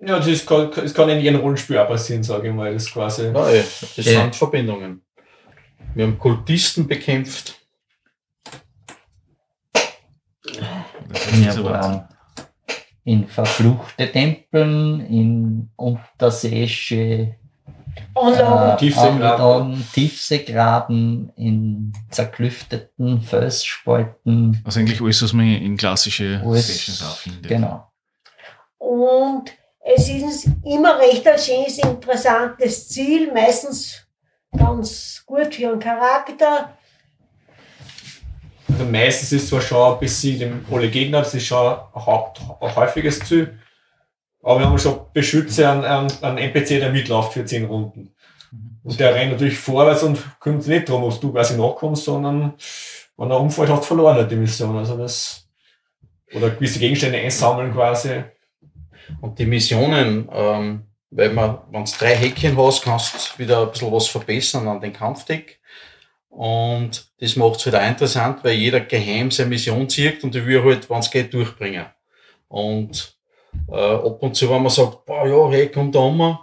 Ja, 0.03 0.17
das 0.17 0.27
ist, 0.27 0.47
kann, 0.47 0.71
das 0.75 0.93
kann 0.93 1.09
in 1.09 1.19
jedem 1.19 1.39
Rollenspiel 1.41 1.77
auch 1.77 1.87
passieren, 1.87 2.23
sage 2.23 2.47
ich 2.49 2.53
mal. 2.53 2.73
Das 2.73 2.83
ist 2.83 2.91
quasi. 2.93 3.25
Ey, 3.27 3.33
das 3.33 3.95
Ja. 3.97 4.21
sind 4.21 4.35
Verbindungen. 4.35 5.01
Wir 5.93 6.05
haben 6.05 6.17
Kultisten 6.17 6.87
bekämpft. 6.87 7.55
Das 11.09 11.27
ist 11.27 11.43
Wir 11.43 11.51
so 11.51 11.63
waren 11.65 12.07
in 13.03 13.27
verfluchte 13.27 14.11
Tempeln, 14.11 15.01
in 15.07 15.69
unterseeische 15.75 16.95
äh, 18.15 18.77
Tiefseegraben. 18.77 19.85
Tiefseegraben, 19.93 21.31
in 21.35 21.93
zerklüfteten 22.09 23.21
Felsspalten. 23.21 24.61
Also 24.63 24.79
eigentlich 24.79 25.01
alles, 25.01 25.21
was 25.23 25.33
man 25.33 25.47
in 25.47 25.77
klassische 25.77 26.41
Alles- 26.45 26.67
Sessions 26.67 27.03
auch 27.03 27.17
findet. 27.17 27.47
Genau. 27.47 27.91
Und 28.77 29.51
es 29.83 30.09
ist 30.09 30.47
immer 30.63 30.99
recht 30.99 31.27
ein 31.27 31.39
schönes, 31.39 31.79
interessantes 31.79 32.89
Ziel, 32.89 33.31
meistens 33.33 34.05
ganz 34.55 35.23
gut 35.25 35.55
für 35.55 35.69
einen 35.69 35.79
Charakter. 35.79 36.77
Also 38.67 38.85
meistens 38.85 39.31
ist 39.31 39.49
zwar 39.49 39.61
schon 39.61 39.93
ein 39.93 39.99
bisschen 39.99 40.65
alle 40.71 40.89
Gegner, 40.89 41.19
das 41.19 41.33
ist 41.33 41.45
schon 41.45 41.73
ein, 41.73 42.05
Haupt, 42.05 42.41
ein 42.59 42.75
häufiges 42.75 43.19
Ziel. 43.19 43.59
Aber 44.43 44.59
wir 44.59 44.67
haben 44.67 44.79
schon 44.79 44.99
Beschütze 45.13 45.67
an, 45.67 45.83
an, 45.83 46.07
an 46.21 46.37
NPC, 46.37 46.79
der 46.79 46.91
mitläuft 46.91 47.33
für 47.33 47.45
10 47.45 47.65
Runden. 47.65 48.13
Und 48.83 48.99
der 48.99 49.13
rennt 49.13 49.33
natürlich 49.33 49.57
vorwärts 49.57 50.03
und 50.03 50.17
sich 50.17 50.67
nicht 50.67 50.89
darum, 50.89 51.03
ob 51.03 51.19
du 51.19 51.31
quasi 51.31 51.57
nachkommst, 51.57 52.05
sondern 52.05 52.53
wenn 53.17 53.29
er 53.29 53.39
umfällt, 53.39 53.69
hast 53.69 53.83
du 53.83 53.87
verloren 53.87 54.27
die 54.27 54.35
Mission. 54.35 54.77
Also 54.77 54.97
das, 54.97 55.47
oder 56.33 56.49
gewisse 56.49 56.79
Gegenstände 56.79 57.19
einsammeln 57.19 57.71
quasi. 57.73 58.23
Und 59.21 59.39
die 59.39 59.45
Missionen, 59.45 60.29
ähm, 60.31 60.85
weil 61.09 61.31
man, 61.31 61.59
wenn 61.71 61.85
du 61.85 61.91
drei 61.97 62.15
Häkchen 62.15 62.57
hast, 62.57 62.83
kannst 62.83 63.33
du 63.33 63.39
wieder 63.39 63.61
ein 63.61 63.71
bisschen 63.71 63.91
was 63.91 64.07
verbessern 64.07 64.67
an 64.67 64.81
den 64.81 64.93
Kampfdeck. 64.93 65.59
Und 66.29 67.11
das 67.19 67.35
macht 67.35 67.59
es 67.59 67.65
halt 67.65 67.75
auch 67.75 67.87
interessant, 67.87 68.43
weil 68.43 68.53
jeder 68.53 68.79
geheim 68.79 69.31
seine 69.31 69.49
Mission 69.49 69.89
zieht 69.89 70.23
und 70.23 70.33
die 70.33 70.45
will 70.45 70.63
halt, 70.63 70.89
wenn 70.89 70.99
es 70.99 71.11
geht, 71.11 71.33
durchbringen. 71.33 71.85
Und 72.47 73.17
äh, 73.69 73.75
ab 73.75 74.23
und 74.23 74.35
zu, 74.35 74.49
wenn 74.49 74.63
man 74.63 74.71
sagt, 74.71 75.05
boah, 75.05 75.27
ja, 75.27 75.49
hey, 75.49 75.69
komm 75.69 75.91
da 75.91 75.99
um, 75.99 76.37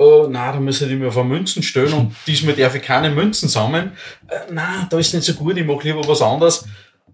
äh, 0.00 0.28
nein, 0.28 0.52
da 0.54 0.60
muss 0.60 0.80
ich 0.80 0.90
mich 0.90 1.08
auf 1.08 1.18
eine 1.18 1.28
Münzen 1.28 1.62
stellen 1.62 1.92
und 1.92 2.14
diesmal 2.26 2.54
darf 2.54 2.74
ich 2.74 2.82
keine 2.82 3.10
Münzen 3.10 3.48
sammeln. 3.48 3.92
Äh, 4.28 4.52
nein, 4.52 4.86
da 4.88 4.98
ist 4.98 5.12
nicht 5.12 5.24
so 5.24 5.34
gut, 5.34 5.56
ich 5.56 5.66
mache 5.66 5.82
lieber 5.82 6.06
was 6.06 6.22
anderes. 6.22 6.66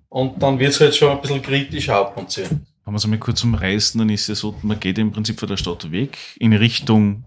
Und 0.09 0.41
dann 0.41 0.59
wird 0.59 0.71
es 0.71 0.81
halt 0.81 0.95
schon 0.95 1.11
ein 1.11 1.21
bisschen 1.21 1.43
kritisch 1.43 1.89
ab 1.89 2.17
und 2.17 2.31
zu. 2.31 2.43
Wenn 2.85 2.93
wir 2.93 2.97
es 2.99 3.05
einmal 3.05 3.19
kurz 3.19 3.43
umreißen, 3.45 3.99
dann 3.99 4.11
ist 4.11 4.29
es 4.29 4.41
so, 4.41 4.55
man 4.63 4.79
geht 4.79 4.99
im 4.99 5.11
Prinzip 5.13 5.39
von 5.41 5.49
der 5.49 5.57
Stadt 5.57 5.91
weg 5.91 6.19
in 6.39 6.53
Richtung 6.53 7.25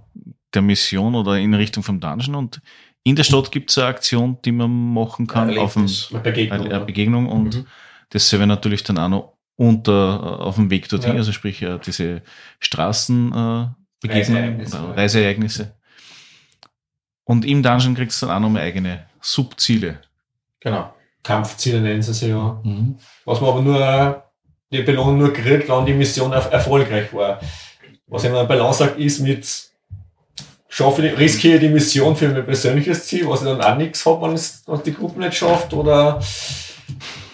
der 0.54 0.62
Mission 0.62 1.16
oder 1.16 1.38
in 1.38 1.54
Richtung 1.54 1.84
vom 1.84 2.00
Dungeon 2.00 2.36
und 2.36 2.62
in 3.04 3.16
der 3.16 3.24
Stadt 3.24 3.52
gibt 3.52 3.70
es 3.72 3.78
eine 3.78 3.88
Aktion, 3.88 4.38
die 4.44 4.52
man 4.52 4.94
machen 4.94 5.28
kann 5.28 5.50
Ein 5.50 5.58
auf 5.60 5.74
dem, 5.74 5.88
Begegnung. 6.24 6.68
eine, 6.72 6.80
Begegnung 6.86 7.28
und 7.30 7.56
Mhm. 7.56 7.66
dasselbe 8.10 8.46
natürlich 8.48 8.84
dann 8.84 8.98
auch 8.98 9.10
noch 9.10 9.34
unter 9.56 10.42
auf 10.42 10.56
dem 10.56 10.70
Weg 10.70 10.88
dorthin, 10.90 11.14
Ja. 11.14 11.18
also 11.20 11.32
sprich 11.32 11.62
äh, 11.64 11.80
diese 11.84 12.22
Straßenbegegnungen 12.60 13.74
äh, 14.04 14.08
Reiseereignisse, 14.08 14.78
oder 14.80 14.88
ja. 14.90 14.94
Reiseereignisse. 14.94 15.74
Und 17.24 17.46
im 17.46 17.64
Dungeon 17.64 17.96
kriegst 17.96 18.22
du 18.22 18.26
dann 18.28 18.36
auch 18.36 18.40
noch 18.42 18.50
mal 18.50 18.62
eigene 18.62 19.06
Subziele. 19.22 20.00
Genau. 20.60 20.94
Kampfziele 21.24 21.82
nennen 21.82 22.02
sie 22.02 22.14
sie 22.14 22.30
ja. 22.30 22.62
Mhm. 22.64 22.98
Was 23.26 23.42
man 23.42 23.50
aber 23.50 23.62
nur, 23.62 24.24
die 24.72 24.82
Belohnung 24.82 25.18
nur 25.18 25.34
kriegt, 25.34 25.70
wenn 25.70 25.86
die 25.86 25.94
Mission 25.94 26.32
er 26.34 26.46
erfolgreich 26.52 27.14
war. 27.14 27.40
Was 28.08 28.24
immer 28.24 28.42
ein 28.42 28.48
Balanceakt 28.48 29.00
ist 29.00 29.20
mit, 29.20 29.46
schaffe 30.70 31.08
ich, 31.08 31.18
riskiere 31.18 31.56
ich 31.56 31.62
die 31.62 31.70
Mission 31.70 32.16
für 32.16 32.28
mein 32.30 32.46
persönliches 32.46 33.06
Ziel, 33.08 33.28
was 33.28 33.42
ich 33.42 33.48
dann 33.48 33.62
auch 33.62 33.76
nichts 33.78 34.06
habe, 34.06 34.28
wenn 34.28 34.34
es 34.34 34.64
die 34.86 34.94
Gruppe 34.94 35.20
nicht 35.20 35.36
schafft, 35.36 35.74
oder 35.74 36.22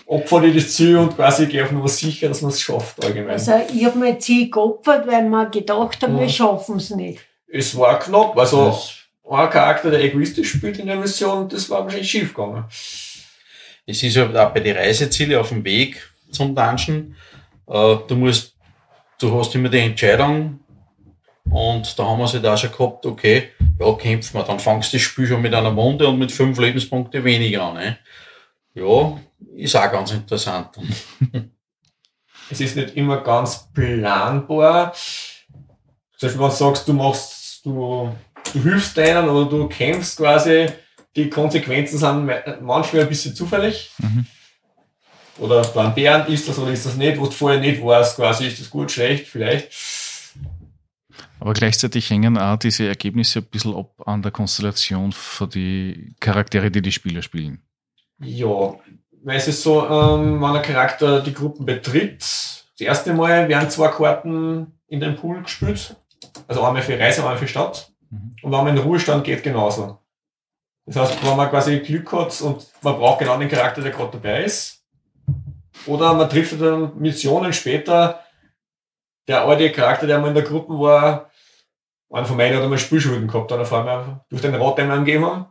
opfer 0.05 0.43
ich 0.43 0.55
das 0.55 0.73
Ziel 0.73 0.97
und 0.97 1.15
quasi 1.15 1.45
gehe 1.47 1.63
auf 1.63 1.71
Nummer 1.71 1.87
sicher, 1.87 2.27
dass 2.29 2.41
man 2.41 2.51
es 2.51 2.61
schafft, 2.61 3.03
allgemein. 3.03 3.31
Also 3.31 3.53
ich 3.73 3.85
habe 3.85 3.97
mein 3.97 4.19
Ziel 4.19 4.49
geopfert, 4.49 5.07
weil 5.07 5.23
wir 5.29 5.45
gedacht 5.47 6.01
haben, 6.03 6.15
wir 6.17 6.23
Ja. 6.25 6.29
schaffen 6.29 6.77
es 6.77 6.89
nicht. 6.91 7.19
es 7.55 7.77
war 7.77 7.99
knapp, 7.99 8.35
also 8.37 8.65
Das- 8.67 8.93
ein 9.29 9.49
Charakter, 9.51 9.91
der 9.91 10.01
egoistisch 10.03 10.53
spielt 10.53 10.79
in 10.79 10.87
der 10.87 10.95
Mission, 10.95 11.47
das 11.47 11.69
war 11.69 11.83
wahrscheinlich 11.83 12.09
schief 12.09 12.33
gegangen. 12.33 12.65
Es 13.85 14.01
ist 14.01 14.15
ja 14.15 14.25
auch 14.25 14.51
bei 14.53 14.59
den 14.59 14.75
Reisezielen 14.75 15.39
auf 15.39 15.49
dem 15.49 15.63
Weg 15.63 16.01
zum 16.33 16.55
Dungeon. 16.55 17.15
Äh, 17.67 17.97
du 18.07 18.15
musst, 18.15 18.55
du 19.19 19.37
hast 19.37 19.53
immer 19.55 19.69
die 19.69 19.79
Entscheidung. 19.79 20.59
Und 21.49 21.99
da 21.99 22.05
haben 22.05 22.19
wir 22.19 22.25
es 22.25 22.33
halt 22.33 22.45
auch 22.45 22.57
schon 22.57 22.71
gehabt, 22.71 23.05
okay, 23.05 23.49
ja, 23.79 23.93
kämpfen 23.93 24.37
wir. 24.37 24.43
Dann 24.43 24.59
fangst 24.59 24.93
du 24.93 24.97
das 24.97 25.03
Spiel 25.03 25.27
schon 25.27 25.41
mit 25.41 25.53
einer 25.53 25.75
Wunde 25.75 26.07
und 26.07 26.17
mit 26.17 26.31
fünf 26.31 26.57
Lebenspunkte 26.57 27.23
weniger 27.23 27.63
an. 27.63 27.75
Ne? 27.75 27.97
Ja, 28.73 29.19
ist 29.55 29.75
auch 29.75 29.91
ganz 29.91 30.11
interessant. 30.11 30.69
es 32.49 32.59
ist 32.61 32.75
nicht 32.75 32.95
immer 32.95 33.17
ganz 33.17 33.69
planbar. 33.73 34.93
Zum 34.93 36.27
Beispiel, 36.27 36.41
wenn 36.41 36.49
du 36.49 36.55
sagst, 36.55 36.87
du 36.87 36.93
machst, 36.93 37.65
du 37.65 38.13
du 38.51 38.63
hilfst 38.63 38.97
denen 38.97 39.29
oder 39.29 39.49
du 39.49 39.67
kämpfst 39.67 40.17
quasi, 40.17 40.67
die 41.15 41.29
Konsequenzen 41.29 41.97
sind 41.97 42.31
manchmal 42.61 43.03
ein 43.03 43.09
bisschen 43.09 43.35
zufällig. 43.35 43.91
Mhm. 43.99 44.25
Oder 45.39 45.63
beim 45.63 45.95
Bären 45.95 46.31
ist 46.31 46.47
das 46.47 46.59
oder 46.59 46.71
ist 46.71 46.85
das 46.85 46.95
nicht, 46.95 47.19
wo 47.19 47.25
du 47.25 47.31
vorher 47.31 47.59
nicht 47.59 47.83
weißt, 47.83 48.17
quasi 48.17 48.47
ist 48.47 48.59
das 48.59 48.69
gut, 48.69 48.91
schlecht, 48.91 49.27
vielleicht. 49.27 49.69
Aber 51.39 51.53
gleichzeitig 51.53 52.09
hängen 52.09 52.37
auch 52.37 52.57
diese 52.57 52.87
Ergebnisse 52.87 53.39
ein 53.39 53.45
bisschen 53.45 53.75
ab 53.75 53.91
an 54.05 54.21
der 54.21 54.31
Konstellation 54.31 55.11
von 55.11 55.49
die 55.49 56.15
Charaktere, 56.19 56.71
die 56.71 56.81
die 56.81 56.91
Spieler 56.91 57.21
spielen. 57.21 57.61
Ja, 58.19 58.75
weil 59.23 59.37
es 59.37 59.47
ist 59.47 59.63
so, 59.63 59.87
ähm, 59.87 60.41
wenn 60.41 60.55
ein 60.55 60.61
Charakter 60.61 61.21
die 61.21 61.33
Gruppen 61.33 61.65
betritt, 61.65 62.21
das 62.21 62.79
erste 62.79 63.13
Mal 63.13 63.49
werden 63.49 63.69
zwei 63.69 63.89
Karten 63.89 64.79
in 64.87 64.99
den 64.99 65.15
Pool 65.15 65.41
gespielt. 65.43 65.95
Also 66.47 66.63
einmal 66.63 66.81
für 66.81 66.97
Reise, 66.97 67.21
einmal 67.21 67.37
für 67.37 67.47
Stadt. 67.47 67.91
Mhm. 68.09 68.35
Und 68.41 68.51
wenn 68.51 68.59
man 68.59 68.67
in 68.69 68.75
den 68.75 68.85
Ruhestand 68.85 69.23
geht, 69.23 69.43
genauso. 69.43 69.99
Das 70.85 70.95
heißt, 70.95 71.25
wenn 71.25 71.37
man 71.37 71.49
quasi 71.49 71.79
Glück 71.79 72.11
hat 72.11 72.39
und 72.41 72.65
man 72.81 72.95
braucht 72.95 73.19
genau 73.19 73.37
den 73.37 73.49
Charakter, 73.49 73.81
der 73.81 73.91
gerade 73.91 74.17
dabei 74.17 74.43
ist, 74.43 74.82
oder 75.87 76.13
man 76.13 76.29
trifft 76.29 76.59
dann 76.61 76.97
Missionen 76.99 77.53
später, 77.53 78.23
der 79.27 79.45
alte 79.45 79.71
Charakter, 79.71 80.07
der 80.07 80.19
mal 80.19 80.29
in 80.29 80.35
der 80.35 80.43
Gruppe 80.43 80.73
war, 80.79 81.31
einer 82.11 82.25
von 82.25 82.37
meinen 82.37 82.55
hat 82.55 82.63
einmal 82.63 82.77
Spielschulden 82.77 83.27
gehabt, 83.27 83.49
dann 83.49 83.61
auf 83.61 83.73
einmal 83.73 84.23
durch 84.29 84.41
den 84.41 84.53
Rat, 84.55 84.77
den 84.77 84.87
wir 84.87 84.95
ihm 84.95 85.05
gegeben 85.05 85.25
haben. 85.25 85.45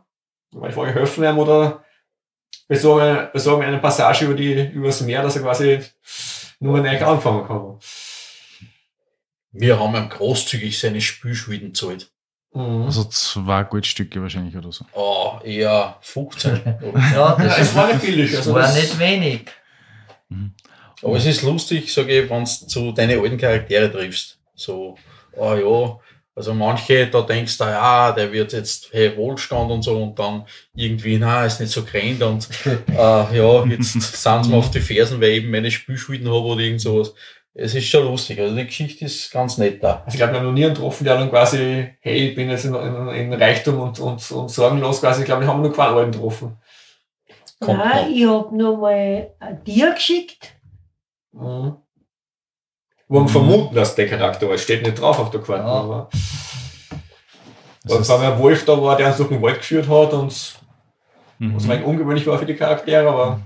Weil 0.51 0.69
ich 0.69 0.75
frage, 0.75 0.93
helfen 0.93 1.23
ihm 1.23 1.37
oder 1.37 1.83
besorgen, 2.67 3.29
besorgen 3.33 3.63
eine 3.63 3.79
Passage 3.79 4.25
über 4.25 4.35
die, 4.35 4.67
übers 4.67 5.01
Meer, 5.01 5.23
dass 5.23 5.35
er 5.35 5.41
quasi 5.41 5.79
nur 6.59 6.79
neu 6.79 7.05
anfangen 7.05 7.47
kann. 7.47 7.79
Wir 9.51 9.79
haben 9.79 9.95
ihm 9.95 10.09
großzügig 10.09 10.79
seine 10.79 11.01
Spielschulden 11.01 11.73
gezahlt. 11.73 12.11
Mhm. 12.53 12.83
Also 12.83 13.03
zwei 13.05 13.63
Goldstücke 13.63 14.21
wahrscheinlich 14.21 14.55
oder 14.55 14.71
so. 14.71 14.85
Oh, 14.93 15.39
eher 15.43 15.97
15. 16.01 16.61
Ja, 16.65 17.11
Ja, 17.13 17.35
das 17.35 17.59
es 17.59 17.75
war 17.75 17.87
nicht 17.87 18.01
billig. 18.01 18.35
Also 18.35 18.53
war 18.53 18.61
das, 18.61 18.75
nicht 18.75 18.97
wenig. 18.99 19.51
Aber 21.03 21.17
es 21.17 21.25
ist 21.25 21.41
lustig, 21.41 21.93
sage 21.93 22.21
ich, 22.21 22.29
wenn 22.29 22.45
du 22.45 22.67
zu 22.67 22.91
deine 22.91 23.19
alten 23.19 23.37
Charaktere 23.37 23.91
triffst. 23.91 24.37
So, 24.55 24.95
ah 25.39 25.55
ja, 25.55 25.99
also 26.35 26.53
manche, 26.53 27.07
da 27.07 27.21
denkst 27.21 27.57
du, 27.59 27.63
ja, 27.65 28.11
der 28.11 28.31
wird 28.31 28.53
jetzt 28.53 28.89
hey, 28.91 29.15
Wohlstand 29.15 29.69
und 29.69 29.83
so 29.83 30.01
und 30.01 30.17
dann 30.17 30.45
irgendwie, 30.75 31.17
na, 31.17 31.45
ist 31.45 31.59
nicht 31.59 31.71
so 31.71 31.83
grand 31.83 32.21
und 32.23 32.47
äh, 32.65 32.95
ja, 32.95 33.65
jetzt 33.65 33.93
sind 33.93 34.43
sie 34.43 34.49
mir 34.49 34.57
auf 34.57 34.71
die 34.71 34.79
Fersen, 34.79 35.21
weil 35.21 35.29
ich 35.29 35.37
eben 35.37 35.51
meine 35.51 35.69
Spielschulden 35.69 36.27
habe 36.27 36.45
oder 36.45 36.61
irgend 36.61 36.81
sowas. 36.81 37.13
Es 37.55 37.75
ist 37.75 37.87
schon 37.87 38.05
lustig, 38.05 38.39
also 38.39 38.55
die 38.55 38.65
Geschichte 38.65 39.05
ist 39.05 39.31
ganz 39.31 39.59
nett 39.59 39.83
da. 39.83 40.01
also 40.05 40.09
ich 40.09 40.15
glaube, 40.15 40.33
wir 40.33 40.39
haben 40.39 40.47
noch 40.47 40.53
nie 40.53 40.65
einen 40.65 40.73
getroffen, 40.73 41.03
der 41.03 41.19
dann 41.19 41.29
quasi, 41.29 41.87
hey, 41.99 42.29
ich 42.29 42.35
bin 42.35 42.49
jetzt 42.49 42.65
in, 42.65 42.73
in, 42.73 43.09
in 43.09 43.33
Reichtum 43.33 43.79
und, 43.79 43.99
und, 43.99 44.31
und 44.31 44.49
sorgenlos 44.49 45.01
quasi. 45.01 45.21
Ich 45.21 45.25
glaube, 45.27 45.41
wir 45.41 45.47
haben 45.47 45.61
nur 45.61 45.71
keinen 45.71 45.93
alten 45.93 46.13
getroffen. 46.13 46.57
Kommt 47.65 47.79
Nein, 47.79 48.09
noch. 48.09 48.15
ich 48.15 48.25
hab 48.25 48.51
nur 48.51 48.77
mal 48.77 49.31
ein 49.39 49.63
Tier 49.63 49.93
geschickt. 49.93 50.55
Mhm. 51.31 51.77
Wo 53.07 53.19
man 53.19 53.27
vermuten, 53.27 53.75
dass 53.75 53.95
der 53.95 54.07
Charakter 54.07 54.47
war. 54.47 54.55
Es 54.55 54.63
steht 54.63 54.83
nicht 54.83 54.99
drauf 54.99 55.19
auf 55.19 55.29
der 55.29 55.41
Karte. 55.41 55.63
Ja. 55.63 55.69
Aber 55.69 56.09
Das 57.83 58.09
weil 58.09 58.31
ein 58.31 58.39
Wolf 58.39 58.65
da 58.65 58.81
war, 58.81 58.97
der 58.97 59.07
uns 59.07 59.17
durch 59.17 59.29
den 59.29 59.41
Wald 59.41 59.57
geführt 59.57 59.87
hat 59.87 60.13
und 60.13 60.59
mhm. 61.39 61.55
was 61.55 61.69
eigentlich 61.69 61.85
ungewöhnlich 61.85 62.25
war 62.25 62.39
für 62.39 62.45
die 62.45 62.55
Charaktere, 62.55 63.07
aber 63.07 63.41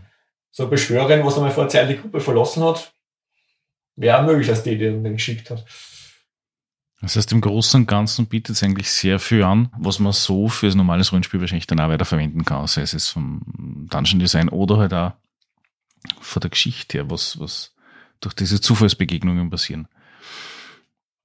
so 0.52 0.64
eine 0.64 0.70
Beschwörerin, 0.70 1.26
was 1.26 1.36
einmal 1.36 1.52
vor 1.52 1.64
einer 1.64 1.70
Zeit 1.70 1.90
die 1.90 1.98
Gruppe 1.98 2.20
verlassen 2.20 2.64
hat, 2.64 2.92
wäre 3.96 4.20
auch 4.20 4.26
möglich, 4.26 4.48
dass 4.48 4.64
die 4.64 4.78
den, 4.78 5.04
den 5.04 5.14
geschickt 5.14 5.50
hat. 5.50 5.66
Das 7.02 7.16
heißt, 7.16 7.32
im 7.32 7.42
Großen 7.42 7.82
und 7.82 7.88
Ganzen 7.88 8.26
bietet 8.26 8.56
es 8.56 8.64
eigentlich 8.64 8.90
sehr 8.90 9.20
viel 9.20 9.44
an, 9.44 9.70
was 9.78 10.00
man 10.00 10.14
so 10.14 10.48
für 10.48 10.66
das 10.66 10.76
normales 10.76 11.12
Rollenspiel 11.12 11.40
wahrscheinlich 11.40 11.68
dann 11.68 11.80
auch 11.80 11.90
weiter 11.90 12.06
verwenden 12.06 12.44
kann, 12.44 12.66
sei 12.66 12.82
es 12.82 12.94
jetzt 12.94 13.10
vom 13.10 13.42
Dungeon 13.90 14.20
Design 14.20 14.50
oder 14.50 14.78
halt 14.78 14.94
auch 14.94 15.14
von 16.22 16.40
der 16.40 16.50
Geschichte 16.50 16.98
her, 16.98 17.10
was, 17.10 17.40
was 17.40 17.76
durch 18.20 18.34
diese 18.34 18.62
Zufallsbegegnungen 18.62 19.50
passieren. 19.50 19.88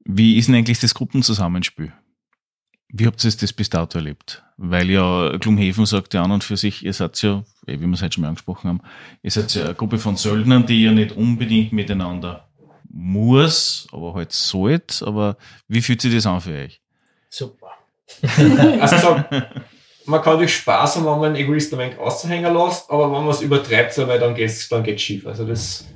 Wie 0.04 0.36
ist 0.36 0.48
denn 0.48 0.56
eigentlich 0.56 0.80
das 0.80 0.94
Gruppenzusammenspiel? 0.94 1.92
Wie 2.88 3.06
habt 3.06 3.24
ihr 3.24 3.30
das 3.30 3.52
bis 3.54 3.70
dato 3.70 3.96
erlebt? 3.96 4.42
Weil 4.58 4.90
ja 4.90 5.36
Glumhaven 5.38 5.86
sagt 5.86 6.12
ja 6.12 6.22
an 6.22 6.32
und 6.32 6.44
für 6.44 6.58
sich, 6.58 6.84
ihr 6.84 6.92
seid 6.92 7.20
ja, 7.22 7.42
eh, 7.66 7.80
wie 7.80 7.86
wir 7.86 7.94
es 7.94 8.02
heute 8.02 8.14
schon 8.14 8.22
mal 8.22 8.28
angesprochen 8.28 8.68
haben, 8.68 8.80
ihr 9.22 9.30
seid 9.30 9.54
ja 9.54 9.64
eine 9.64 9.74
Gruppe 9.74 9.98
von 9.98 10.16
Söldnern, 10.16 10.66
die 10.66 10.82
ja 10.82 10.92
nicht 10.92 11.12
unbedingt 11.12 11.72
miteinander 11.72 12.51
muss, 12.92 13.88
aber 13.92 14.14
halt 14.14 14.32
sollt. 14.32 15.02
Aber 15.04 15.36
wie 15.68 15.82
fühlt 15.82 16.00
sich 16.00 16.14
das 16.14 16.26
an 16.26 16.40
für 16.40 16.52
euch? 16.52 16.80
Super. 17.28 17.72
Also 18.80 18.96
so, 18.98 19.24
man 20.04 20.22
kann 20.22 20.38
durch 20.38 20.54
Spaß 20.56 20.96
haben, 20.96 21.06
wenn 21.06 21.12
man 21.12 21.24
einen 21.26 21.36
Egoisten 21.36 21.78
ein 21.78 21.86
wenig 21.86 21.98
auszuhängen 21.98 22.52
lässt, 22.52 22.90
aber 22.90 23.04
wenn 23.04 23.24
man 23.24 23.28
es 23.28 23.40
übertreibt, 23.40 23.94
so, 23.94 24.06
weil 24.06 24.18
dann 24.18 24.34
geht's, 24.34 24.68
dann 24.68 24.82
geht's 24.82 25.02
schief. 25.02 25.26
Also 25.26 25.46
das, 25.46 25.86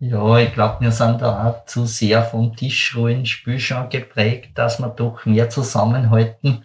Ja, 0.00 0.38
ich 0.38 0.52
glaube, 0.52 0.80
wir 0.80 0.92
sind 0.92 1.22
da 1.22 1.48
auch 1.48 1.64
zu 1.66 1.86
sehr 1.86 2.22
vom 2.24 2.54
Tischrollenspiel 2.54 3.58
schon 3.58 3.88
geprägt, 3.88 4.50
dass 4.56 4.78
wir 4.78 4.88
doch 4.88 5.24
mehr 5.24 5.48
zusammenhalten. 5.48 6.64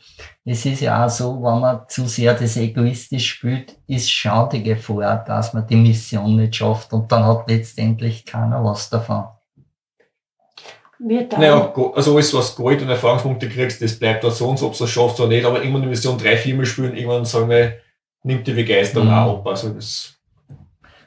Es 0.51 0.65
ist 0.65 0.81
ja 0.81 1.05
auch 1.05 1.09
so, 1.09 1.35
wenn 1.43 1.59
man 1.59 1.81
zu 1.87 2.07
sehr 2.07 2.33
das 2.33 2.57
egoistisch 2.57 3.29
spielt, 3.29 3.77
ist 3.85 4.09
schon 4.11 4.49
die 4.49 4.63
Gefahr, 4.63 5.23
dass 5.23 5.53
man 5.53 5.67
die 5.67 5.75
Mission 5.75 6.37
nicht 6.37 6.55
schafft 6.55 6.91
und 6.91 7.11
dann 7.11 7.23
hat 7.23 7.47
letztendlich 7.47 8.25
keiner 8.25 8.63
was 8.63 8.89
davon. 8.89 9.25
Naja, 10.97 11.71
also 11.95 12.15
alles, 12.15 12.33
was 12.33 12.55
Gold 12.55 12.81
und 12.81 12.89
Erfahrungspunkte 12.89 13.47
kriegst, 13.47 13.79
das 13.81 13.97
bleibt 13.99 14.23
da 14.23 14.31
so 14.31 14.49
und 14.49 14.57
so, 14.57 14.67
ob 14.67 14.77
du 14.77 14.83
es 14.83 14.89
schaffst 14.89 15.19
oder 15.19 15.29
nicht, 15.29 15.45
aber 15.45 15.61
irgendwann 15.61 15.83
in 15.83 15.89
Mission 15.89 16.17
drei, 16.17 16.35
viermal 16.35 16.65
spielen, 16.65 16.95
irgendwann 16.95 17.25
sagen 17.25 17.49
wir, 17.49 17.77
nimmt 18.23 18.47
die 18.47 18.53
Begeisterung 18.53 19.07
Mhm. 19.07 19.13
auch 19.13 19.37
ab. 19.37 19.47
Also 19.47 19.69
das. 19.69 20.19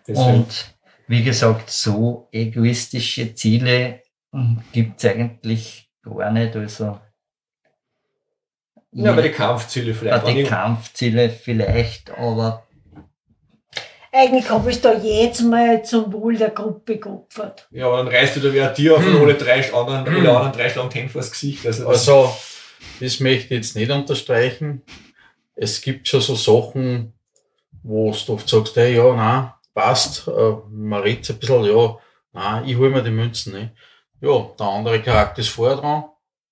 Und 0.06 0.76
wie 1.08 1.22
gesagt, 1.24 1.68
so 1.68 2.28
egoistische 2.30 3.34
Ziele 3.34 4.02
gibt 4.72 5.02
es 5.02 5.10
eigentlich 5.10 5.90
gar 6.02 6.30
nicht. 6.30 6.56
Also 6.56 6.98
ja, 8.92 9.12
bei 9.12 9.22
den 9.22 9.32
Kampfziele 9.34 9.94
vielleicht. 9.94 10.26
Die 10.28 10.44
Kampfziele 10.44 11.30
vielleicht, 11.30 12.10
aber 12.10 12.66
Eigentlich 14.14 14.50
habe 14.50 14.70
ich 14.70 14.80
da 14.80 14.92
jetzt 14.92 15.40
mal 15.40 15.82
zum 15.82 16.12
Wohl 16.12 16.36
der 16.36 16.50
Gruppe 16.50 16.98
geopfert. 16.98 17.66
Ja, 17.70 17.86
aber 17.86 17.98
dann 17.98 18.08
reißt 18.08 18.36
du 18.36 18.40
da 18.40 18.52
wieder 18.52 18.68
ein 18.68 18.74
Tier 18.74 18.94
auf 18.94 19.06
und 19.06 19.14
Hm. 19.14 19.22
alle 19.22 19.34
drei 19.34 19.72
anderen, 19.72 20.06
alle 20.06 20.28
anderen 20.36 20.52
drei 20.52 20.68
schlagen 20.68 20.90
Hände 20.90 21.08
vors 21.10 21.30
Gesicht. 21.30 21.64
Also, 21.66 21.84
das, 21.84 22.08
Also, 22.08 22.36
das 23.00 23.20
möchte 23.20 23.44
ich 23.54 23.60
jetzt 23.62 23.74
nicht 23.76 23.90
unterstreichen. 23.90 24.82
Es 25.54 25.80
gibt 25.80 26.06
schon 26.08 26.20
so 26.20 26.34
Sachen, 26.34 27.14
wo 27.82 28.12
du 28.26 28.32
oft 28.34 28.46
sagst, 28.48 28.76
hey, 28.76 28.96
ja, 28.96 29.14
na, 29.14 29.58
passt, 29.74 30.28
äh, 30.28 30.52
man 30.70 31.00
redet 31.00 31.30
ein 31.30 31.38
bisschen, 31.38 31.64
ja, 31.64 31.96
na, 32.32 32.62
ich 32.66 32.76
hol 32.76 32.90
mir 32.90 33.02
die 33.02 33.10
Münzen, 33.10 33.54
ne? 33.54 33.72
Ja, 34.20 34.46
der 34.58 34.66
andere 34.66 35.00
Charakter 35.00 35.40
ist 35.40 35.48
vorher 35.48 35.78
dran, 35.78 36.04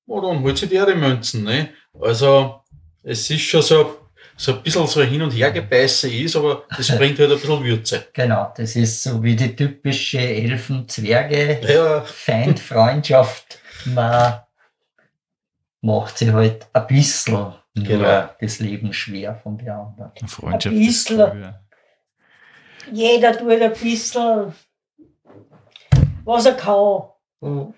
ja, 0.07 0.21
dann 0.21 0.43
holt 0.43 0.57
sich 0.57 0.69
der 0.71 0.87
die 0.87 0.95
Münzen, 0.95 1.45
ne? 1.45 1.69
Also, 1.99 2.61
es 3.03 3.29
ist 3.31 3.41
schon 3.43 3.63
so, 3.63 3.97
so 4.37 4.55
ein 4.55 4.63
bisschen 4.63 4.87
so 4.87 5.01
ein 5.01 5.09
Hin- 5.09 5.23
und 5.23 5.31
Hergebeiße 5.33 6.11
ist, 6.13 6.37
aber 6.37 6.65
das 6.77 6.89
bringt 6.97 7.19
halt 7.19 7.31
ein 7.31 7.39
bisschen 7.41 7.65
Würze. 7.65 8.07
genau, 8.13 8.53
das 8.57 8.77
ist 8.77 9.03
so 9.03 9.23
wie 9.23 9.37
die 9.37 9.55
typische 9.57 10.19
Elfen-Zwerge. 10.21 11.61
Ja, 11.67 12.03
Feind-Freundschaft, 12.03 13.59
man 13.87 14.41
macht 15.83 16.19
sich 16.19 16.31
halt 16.33 16.67
ein 16.73 16.87
bisschen 16.87 17.35
nur 17.35 17.57
Genau. 17.75 18.29
das 18.41 18.59
Leben 18.59 18.93
schwer 18.93 19.35
von 19.37 19.57
den 19.57 19.71
anderen. 19.71 20.13
Freundschaft 20.27 20.75
Ein 20.75 20.81
bisschen. 20.81 21.19
ja. 21.19 21.61
Jeder 22.93 23.37
tut 23.39 23.51
ein 23.63 23.73
bisschen, 23.73 24.53
was 26.25 26.47
er 26.47 26.55
kann. 26.55 27.03
Mhm. 27.41 27.75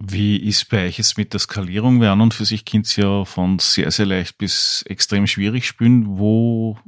Wie 0.00 0.36
ist 0.36 0.68
bei 0.68 0.86
euch 0.86 0.98
jetzt 0.98 1.18
mit 1.18 1.32
der 1.32 1.40
Skalierung? 1.40 2.00
Weil 2.00 2.08
an 2.08 2.20
und 2.20 2.34
für 2.34 2.44
sich 2.44 2.64
könnt 2.64 2.94
ja 2.96 3.24
von 3.24 3.58
sehr, 3.58 3.90
sehr 3.90 4.06
leicht 4.06 4.38
bis 4.38 4.82
extrem 4.82 5.26
schwierig 5.26 5.66
spielen. 5.66 6.18
Wo 6.18 6.78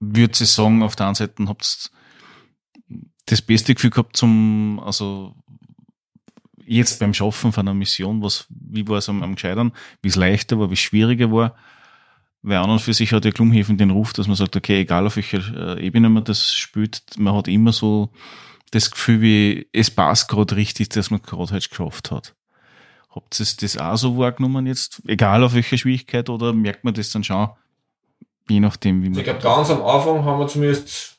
würdet 0.00 0.40
ihr 0.40 0.46
sagen, 0.46 0.82
auf 0.82 0.96
der 0.96 1.06
einen 1.06 1.14
Seite 1.14 1.46
habt 1.46 1.90
ihr 2.90 2.98
das 3.26 3.42
beste 3.42 3.74
Gefühl 3.74 3.90
gehabt 3.90 4.16
zum, 4.16 4.80
also 4.84 5.34
jetzt 6.64 7.00
beim 7.00 7.14
Schaffen 7.14 7.52
von 7.52 7.66
einer 7.66 7.74
Mission, 7.74 8.22
was, 8.22 8.46
wie 8.48 8.86
war 8.88 8.98
es 8.98 9.08
am, 9.08 9.22
am 9.22 9.34
Gescheitern, 9.34 9.72
wie 10.02 10.08
es 10.08 10.16
leichter 10.16 10.58
war, 10.58 10.70
wie 10.70 10.74
es 10.74 10.80
schwieriger 10.80 11.30
war? 11.32 11.54
Weil 12.42 12.58
an 12.58 12.70
und 12.70 12.80
für 12.80 12.94
sich 12.94 13.12
hat 13.12 13.24
ja 13.24 13.32
Klumhäfen 13.32 13.78
den 13.78 13.90
Ruf, 13.90 14.12
dass 14.12 14.28
man 14.28 14.36
sagt, 14.36 14.56
okay, 14.56 14.80
egal 14.80 15.06
auf 15.06 15.16
welcher 15.16 15.76
äh, 15.76 15.84
Ebene 15.84 16.08
man 16.08 16.24
das 16.24 16.54
spielt, 16.54 17.02
man 17.18 17.34
hat 17.34 17.48
immer 17.48 17.72
so 17.72 18.10
das 18.72 18.90
Gefühl, 18.90 19.20
wie 19.20 19.68
es 19.72 19.90
passt 19.90 20.28
gerade 20.28 20.56
richtig, 20.56 20.88
dass 20.90 21.10
man 21.10 21.22
gerade 21.22 21.52
halt 21.52 21.68
geschafft 21.70 22.10
hat. 22.10 22.34
Habt 23.10 23.38
ihr 23.40 23.46
das 23.60 23.78
auch 23.78 23.96
so 23.96 24.18
wahrgenommen 24.18 24.66
jetzt, 24.66 25.00
egal 25.06 25.42
auf 25.44 25.54
welcher 25.54 25.78
Schwierigkeit, 25.78 26.28
oder 26.28 26.52
merkt 26.52 26.84
man 26.84 26.92
das 26.94 27.10
dann 27.10 27.24
schon, 27.24 27.48
je 28.48 28.60
nachdem, 28.60 29.02
wie 29.02 29.06
Also 29.08 29.20
man. 29.20 29.20
ich 29.20 29.24
glaube, 29.40 29.56
ganz 29.56 29.70
am 29.70 29.82
Anfang 29.82 30.24
haben 30.24 30.38
wir 30.40 30.48
zumindest, 30.48 31.16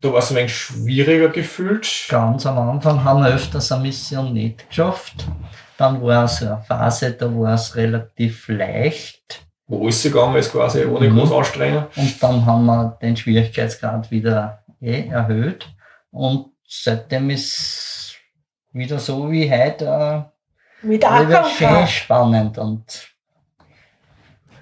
da 0.00 0.12
war 0.12 0.18
es 0.18 0.30
ein 0.30 0.36
wenig 0.36 0.54
schwieriger 0.54 1.28
gefühlt. 1.30 2.06
Ganz 2.08 2.46
am 2.46 2.58
Anfang 2.58 3.02
haben 3.02 3.22
wir 3.22 3.34
öfters 3.34 3.72
eine 3.72 3.82
Mission 3.82 4.32
nicht 4.34 4.68
geschafft. 4.68 5.26
Dann 5.78 6.00
war 6.02 6.28
so 6.28 6.46
eine 6.46 6.62
Phase, 6.62 7.12
da 7.12 7.26
war 7.34 7.54
es 7.54 7.74
relativ 7.74 8.46
leicht. 8.48 9.42
Wo 9.66 9.82
alles 9.84 10.02
gegangen 10.02 10.36
ist 10.36 10.52
quasi, 10.52 10.84
ohne 10.84 11.10
Mhm. 11.10 11.18
groß 11.18 11.32
anstrengen. 11.32 11.86
Und 11.96 12.22
dann 12.22 12.46
haben 12.46 12.66
wir 12.66 12.98
den 13.02 13.16
Schwierigkeitsgrad 13.16 14.10
wieder 14.10 14.62
eh 14.80 15.08
erhöht. 15.08 15.66
Und 16.16 16.52
seitdem 16.66 17.28
ist 17.28 18.16
wieder 18.72 18.98
so 18.98 19.30
wie 19.30 19.50
heute 19.50 20.32
Mit 20.80 21.04
äh, 21.04 21.06
wieder 21.06 21.44
Acker 21.44 21.50
schön 21.50 21.86
spannend 21.86 22.56
und 22.56 23.08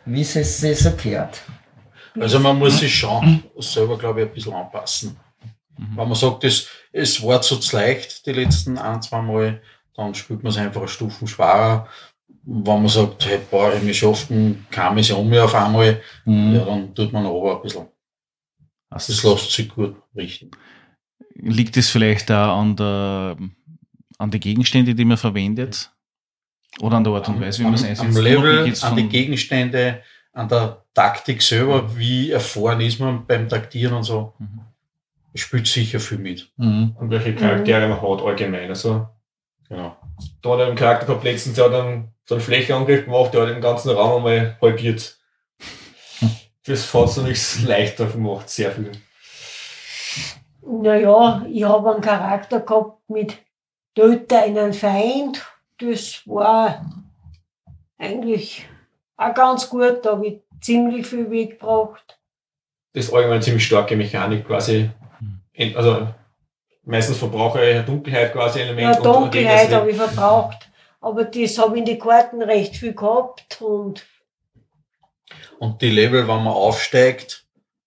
wie 0.05 0.23
es 0.23 0.35
es 0.35 0.85
erklärt. 0.85 1.43
Also 2.19 2.41
man 2.41 2.59
muss 2.59 2.79
sich 2.79 2.93
schon 2.93 3.45
selber, 3.59 3.97
glaube 3.97 4.23
ich, 4.23 4.29
ein 4.29 4.35
bisschen 4.35 4.53
anpassen. 4.53 5.17
Mhm. 5.79 5.97
Wenn 5.97 6.09
man 6.09 6.15
sagt, 6.17 6.43
es, 6.43 6.67
es 6.93 7.23
war 7.23 7.41
zu 7.41 7.59
leicht 7.77 8.27
die 8.27 8.33
letzten 8.33 8.77
ein, 8.77 9.01
zwei 9.01 9.23
Mal, 9.23 9.63
dann 9.95 10.13
spielt 10.13 10.43
man 10.43 10.51
es 10.51 10.59
einfach 10.59 10.81
eine 10.81 10.89
Stufen 10.89 11.29
schwerer. 11.29 11.87
Wenn 12.43 12.83
man 12.83 12.89
sagt, 12.89 13.25
hey, 13.27 13.39
boah, 13.49 13.73
wir 13.81 13.95
schaffen 13.95 14.67
keine 14.73 14.97
Mission 14.97 15.29
mehr 15.29 15.45
auf 15.45 15.55
einmal, 15.55 16.03
Mhm. 16.25 16.57
ja, 16.57 16.65
dann 16.65 16.93
tut 16.97 17.13
man 17.13 17.25
aber 17.25 17.57
ein 17.57 17.63
bisschen. 17.63 17.87
Also 18.91 19.13
Das 19.13 19.23
lässt 19.23 19.53
sich 19.53 19.69
gut 19.69 19.97
richten. 20.17 20.51
Liegt 21.35 21.77
es 21.77 21.91
vielleicht 21.91 22.31
da 22.31 22.55
an 22.59 22.77
der, 22.77 23.37
an 24.19 24.31
die 24.31 24.41
Gegenstände, 24.41 24.95
die 24.95 25.05
man 25.05 25.17
verwendet? 25.17 25.91
Oder 26.81 26.97
an 26.97 27.05
der 27.05 27.13
Art 27.13 27.29
und 27.29 27.41
Weise, 27.41 27.61
wie 27.61 27.65
man 27.65 27.75
es 27.75 27.85
einsetzt? 27.85 28.17
am 28.17 28.17
Level, 28.23 28.59
an 28.61 28.65
die 28.65 28.73
von- 28.73 29.09
Gegenstände, 29.09 30.03
an 30.33 30.49
der 30.49 30.83
Taktik 30.93 31.41
selber, 31.43 31.97
wie 31.97 32.31
erfahren 32.33 32.81
ist 32.81 32.99
man 32.99 33.27
beim 33.27 33.49
Taktieren 33.49 33.95
und 33.95 34.03
so, 34.03 34.33
Mhm. 34.39 34.61
spielt 35.37 35.67
sicher 35.69 36.01
viel 36.01 36.19
mit. 36.19 36.51
Mhm. 36.57 36.97
Und 36.99 37.11
welche 37.11 37.35
Charaktere 37.35 37.89
man 37.89 38.01
hat 38.03 38.23
allgemein. 38.23 38.69
Also, 38.69 39.07
Genau. 39.69 39.97
da 40.43 40.51
hat 40.51 40.59
er 40.61 40.67
einen 40.67 40.77
Charakter 40.77 41.07
gehabt 41.07 41.25
letztens, 41.25 41.55
der 41.57 41.67
hat 41.67 41.75
einen, 41.75 42.09
so 42.25 42.35
einen 42.35 42.43
Flächenangriff 42.43 43.05
gemacht, 43.05 43.33
der 43.35 43.43
hat 43.43 43.49
den 43.51 43.61
ganzen 43.61 43.91
Raum 43.91 44.25
einmal 44.27 44.57
halbiert. 44.61 45.17
Das 46.67 46.93
hat 46.95 47.09
es 47.09 47.17
nichts 47.19 47.63
leichter 47.63 48.07
gemacht, 48.07 48.49
sehr 48.49 48.73
viel. 48.73 48.91
Naja, 50.67 51.45
ich 51.49 51.65
habe 51.65 51.93
einen 51.93 52.01
Charakter 52.01 52.61
gehabt 52.61 53.09
mit 53.09 53.37
Töter 53.95 54.43
einen 54.43 54.73
Feind. 54.73 55.45
Das 55.79 56.23
war 56.27 56.85
eigentlich 57.99 58.67
auch 59.17 59.35
ganz 59.35 59.69
gut. 59.69 60.05
Da 60.05 60.13
habe 60.13 60.27
ich 60.27 60.41
ziemlich 60.61 61.07
viel 61.07 61.31
weggebracht. 61.31 62.19
Das 62.93 63.07
ist 63.07 63.13
allgemein 63.13 63.35
eine 63.35 63.43
ziemlich 63.43 63.67
starke 63.67 63.97
Mechanik 63.97 64.47
quasi. 64.47 64.91
Mhm. 65.21 65.77
Also, 65.77 66.09
meistens 66.85 67.19
verbrauche 67.19 67.65
ich 67.65 67.75
eine 67.75 67.85
Dunkelheit 67.85 68.33
quasi 68.33 68.61
Element. 68.61 68.97
Ja, 68.97 69.03
Dunkelheit 69.03 69.73
habe 69.73 69.91
ich 69.91 69.97
verbraucht. 69.97 70.71
Aber 71.01 71.25
das 71.25 71.59
habe 71.59 71.75
ich 71.75 71.81
in 71.81 71.87
den 71.87 71.99
Karten 71.99 72.43
recht 72.43 72.77
viel 72.77 72.95
gehabt. 72.95 73.61
Und 73.61 74.07
Und 75.59 75.83
die 75.83 75.91
Level, 75.91 76.27
wenn 76.27 76.43
man 76.43 76.49
aufsteigt, 76.49 77.44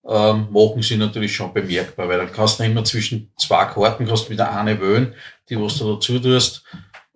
ähm, 0.08 0.48
machen 0.50 0.82
sie 0.82 0.96
natürlich 0.96 1.34
schon 1.34 1.52
bemerkbar, 1.52 2.08
weil 2.08 2.18
dann 2.18 2.32
kannst 2.32 2.58
du 2.58 2.64
immer 2.64 2.82
zwischen 2.84 3.30
zwei 3.36 3.66
Karten, 3.66 4.06
kannst 4.06 4.26
du 4.26 4.30
wieder 4.30 4.50
eine 4.56 4.80
wählen, 4.80 5.14
die 5.48 5.60
was 5.60 5.76
du 5.78 5.94
dazu 5.94 6.18
tust. 6.18 6.64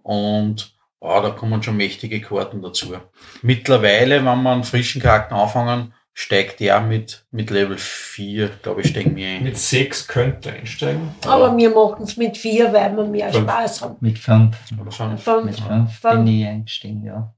Und 0.02 0.74
ah, 1.00 1.20
da 1.20 1.30
kommen 1.30 1.62
schon 1.62 1.76
mächtige 1.76 2.20
Karten 2.20 2.60
dazu. 2.60 2.94
Mittlerweile, 3.40 4.16
wenn 4.16 4.24
man 4.24 4.46
einen 4.46 4.64
frischen 4.64 5.00
Charakter 5.00 5.36
anfangen, 5.36 5.94
steigt 6.14 6.60
der 6.60 6.80
mit, 6.82 7.24
mit 7.30 7.48
Level 7.48 7.78
4, 7.78 8.50
glaube 8.62 8.82
ich, 8.82 8.88
steigen 8.88 9.16
wir 9.16 9.26
ein. 9.26 9.44
Mit 9.44 9.56
6 9.56 10.08
könnte 10.08 10.52
einsteigen. 10.52 11.08
Aber 11.24 11.56
wir 11.56 11.70
machen 11.70 12.04
es 12.04 12.18
mit 12.18 12.36
vier, 12.36 12.70
weil 12.72 12.94
wir 12.94 13.04
mehr 13.04 13.32
Fünf. 13.32 13.44
Spaß 13.50 13.82
haben. 13.82 13.96
Mit 14.00 14.18
fünf. 14.18 14.56
Oder 14.78 14.90
fünf. 14.90 15.22
Fünf. 15.22 15.44
Mit 15.44 15.60
fünf 15.60 15.98
Fünf. 15.98 16.14
bin 16.14 16.26
ich 16.26 16.46
eingestiegen, 16.46 17.04
ja. 17.06 17.32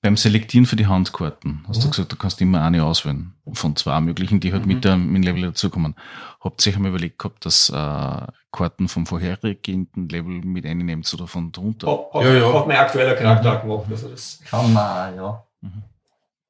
Beim 0.00 0.16
Selektieren 0.16 0.64
für 0.64 0.76
die 0.76 0.86
Handkarten 0.86 1.64
hast 1.66 1.82
du 1.82 1.86
Mhm. 1.88 1.90
gesagt, 1.90 2.12
du 2.12 2.16
kannst 2.16 2.40
immer 2.40 2.62
eine 2.62 2.84
auswählen 2.84 3.34
von 3.52 3.74
zwei 3.74 4.00
möglichen, 4.00 4.38
die 4.38 4.52
halt 4.52 4.62
Mhm. 4.64 4.68
mit 4.72 4.84
dem 4.84 5.16
Level 5.22 5.42
dazukommen. 5.42 5.96
Habt 6.40 6.64
ihr 6.64 6.70
euch 6.70 6.76
einmal 6.76 6.90
überlegt 6.90 7.18
gehabt, 7.18 7.44
dass 7.44 7.68
äh, 7.68 8.26
Karten 8.52 8.88
vom 8.88 9.06
vorhergehenden 9.06 10.08
Level 10.08 10.34
mit 10.44 10.64
einnehmen 10.66 11.04
oder 11.12 11.26
von 11.26 11.50
drunter? 11.50 11.90
Hat, 11.90 12.14
hat, 12.14 12.22
Ja, 12.24 12.32
ja. 12.34 12.52
hat 12.54 12.68
mein 12.68 12.76
aktueller 12.76 13.14
Charakter 13.16 13.56
auch 13.56 13.62
gemacht. 13.62 13.86
Also 13.90 14.08
das, 14.08 14.40
Kann 14.48 14.72
man 14.72 15.16
ja. 15.16 15.44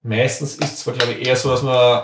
meistens 0.03 0.57
ist 0.57 0.65
es 0.65 0.77
zwar, 0.81 0.93
glaube 0.95 1.13
ich, 1.15 1.27
eher 1.27 1.37
so, 1.37 1.51
dass 1.51 1.63
man 1.63 2.03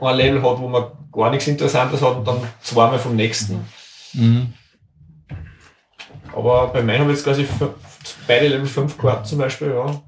ein 0.00 0.16
Level 0.16 0.40
hat, 0.40 0.58
wo 0.58 0.68
man 0.68 0.84
gar 1.10 1.30
nichts 1.30 1.48
Interessantes 1.48 2.00
hat 2.00 2.16
und 2.16 2.24
dann 2.28 2.42
zweimal 2.62 3.00
vom 3.00 3.16
nächsten. 3.16 3.66
Mhm. 4.12 4.54
Aber 6.32 6.68
bei 6.68 6.80
meinen 6.80 7.00
habe 7.00 7.10
ich 7.10 7.16
jetzt 7.18 7.24
quasi 7.24 7.44
beide 8.28 8.46
Level 8.46 8.66
5 8.66 8.96
Karten 8.96 9.24
zum 9.24 9.38
Beispiel, 9.38 9.70
ja. 9.70 10.00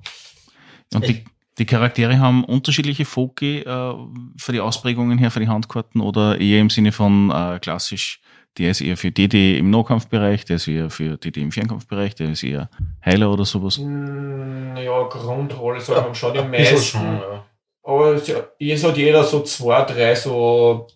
Und 0.95 1.07
die, 1.09 1.25
die 1.59 1.67
Charaktere 1.67 2.19
haben 2.19 2.45
unterschiedliche 2.45 3.05
Foki 3.05 3.61
äh, 3.61 3.95
für 4.37 4.53
die 4.53 4.61
Ausprägungen 4.61 5.19
her, 5.19 5.31
für 5.31 5.41
die 5.41 5.49
Handkarten 5.49 6.01
oder 6.01 6.41
eher 6.41 6.61
im 6.61 6.71
Sinne 6.71 6.93
von 6.93 7.31
äh, 7.31 7.59
klassisch, 7.61 8.21
der 8.59 8.71
ist 8.71 8.81
eher 8.83 8.97
für 8.97 9.11
DD 9.11 9.59
im 9.59 9.71
Nahkampfbereich, 9.71 10.45
der 10.45 10.57
ist 10.57 10.69
eher 10.69 10.91
für 10.91 11.17
DD 11.17 11.41
im 11.41 11.53
Fernkampfbereich, 11.53 12.15
der 12.15 12.31
ist 12.31 12.43
eher 12.43 12.69
Heiler 13.05 13.31
oder 13.33 13.45
sowas. 13.45 13.79
Hm, 13.79 14.77
Ja, 14.77 15.03
Grundrolle 15.05 15.81
sagt 15.81 16.05
man 16.07 16.15
schon 16.15 16.35
die 16.35 16.43
meisten. 16.43 16.77
schon, 16.99 17.17
ja. 17.17 17.45
Aber 17.85 18.15
es 18.15 18.85
hat 18.85 18.97
jeder 18.97 19.25
so 19.25 19.43
zwei, 19.43 19.83
drei 19.85 20.15
so 20.15 20.87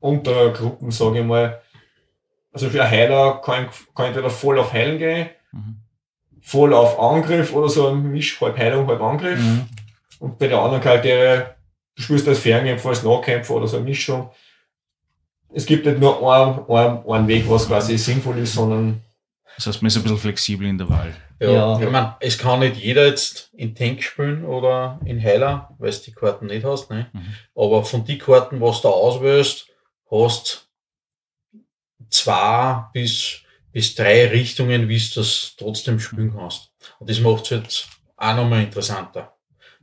Untergruppen, 0.00 0.90
sage 0.90 1.20
ich 1.20 1.24
mal. 1.24 1.60
Also 2.52 2.68
für 2.68 2.82
einen 2.82 2.90
Heiler 2.90 3.40
kann, 3.42 3.68
kann 3.94 4.06
entweder 4.06 4.28
voll 4.30 4.58
auf 4.58 4.72
Heilen 4.72 4.98
gehen, 4.98 5.28
Mhm. 5.54 5.76
Voll 6.42 6.74
auf 6.74 6.98
Angriff 6.98 7.52
oder 7.54 7.68
so 7.68 7.88
ein 7.88 8.10
Misch, 8.10 8.40
halb 8.40 8.58
Heilung, 8.58 8.86
halb 8.88 9.00
Angriff. 9.00 9.38
Mhm. 9.38 9.64
Und 10.18 10.38
bei 10.38 10.48
den 10.48 10.58
anderen 10.58 10.82
Charaktere, 10.82 11.54
du 11.96 12.02
spielst 12.02 12.28
als 12.28 12.40
Fernkämpfer, 12.40 12.90
als 12.90 13.02
Nahkämpfer 13.02 13.54
oder 13.54 13.66
so 13.66 13.76
eine 13.76 13.84
Mischung. 13.86 14.30
Es 15.54 15.66
gibt 15.66 15.86
nicht 15.86 15.98
nur 15.98 16.16
einen, 16.32 16.66
einen, 16.68 17.08
einen 17.08 17.28
Weg, 17.28 17.48
was 17.48 17.66
quasi 17.68 17.96
sinnvoll 17.98 18.38
ist, 18.38 18.54
sondern 18.54 19.02
Das 19.56 19.66
heißt, 19.66 19.82
man 19.82 19.88
ist 19.88 19.96
ein 19.96 20.02
bisschen 20.02 20.18
flexibel 20.18 20.66
in 20.66 20.78
der 20.78 20.88
Wahl. 20.88 21.14
Ja, 21.40 21.50
Ja. 21.50 21.80
ich 21.80 21.90
mein, 21.90 22.14
es 22.20 22.38
kann 22.38 22.60
nicht 22.60 22.76
jeder 22.76 23.06
jetzt 23.06 23.50
in 23.54 23.74
Tank 23.74 24.02
spielen 24.02 24.44
oder 24.44 24.98
in 25.04 25.22
Heiler, 25.22 25.74
weil 25.78 25.90
du 25.90 25.98
die 25.98 26.12
Karten 26.12 26.46
nicht 26.46 26.64
hast. 26.64 26.88
Ne? 26.90 27.08
Mhm. 27.12 27.34
Aber 27.54 27.84
von 27.84 28.04
die 28.04 28.18
Karten, 28.18 28.60
was 28.60 28.80
du 28.80 28.88
auswählst, 28.88 29.66
hast 30.10 30.68
zwei 32.10 32.84
bis, 32.92 33.41
bis 33.72 33.94
drei 33.94 34.28
Richtungen, 34.28 34.88
wie 34.88 34.98
du 34.98 35.20
das 35.20 35.54
trotzdem 35.58 35.98
spielen 35.98 36.34
kannst. 36.34 36.70
Und 36.98 37.10
das 37.10 37.20
macht 37.20 37.44
es 37.44 37.50
jetzt 37.50 37.88
auch 38.16 38.36
nochmal 38.36 38.62
interessanter. 38.62 39.34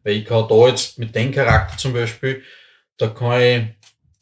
Weil 0.04 0.17
ich 0.17 0.25
kann 0.25 0.47
da 0.47 0.67
jetzt 0.67 0.97
mit 0.97 1.13
dem 1.15 1.32
Charakter 1.32 1.78
zum 1.78 1.93
Beispiel, 1.93 2.43
da 2.97 3.08
kann 3.08 3.41
ich 3.41 3.63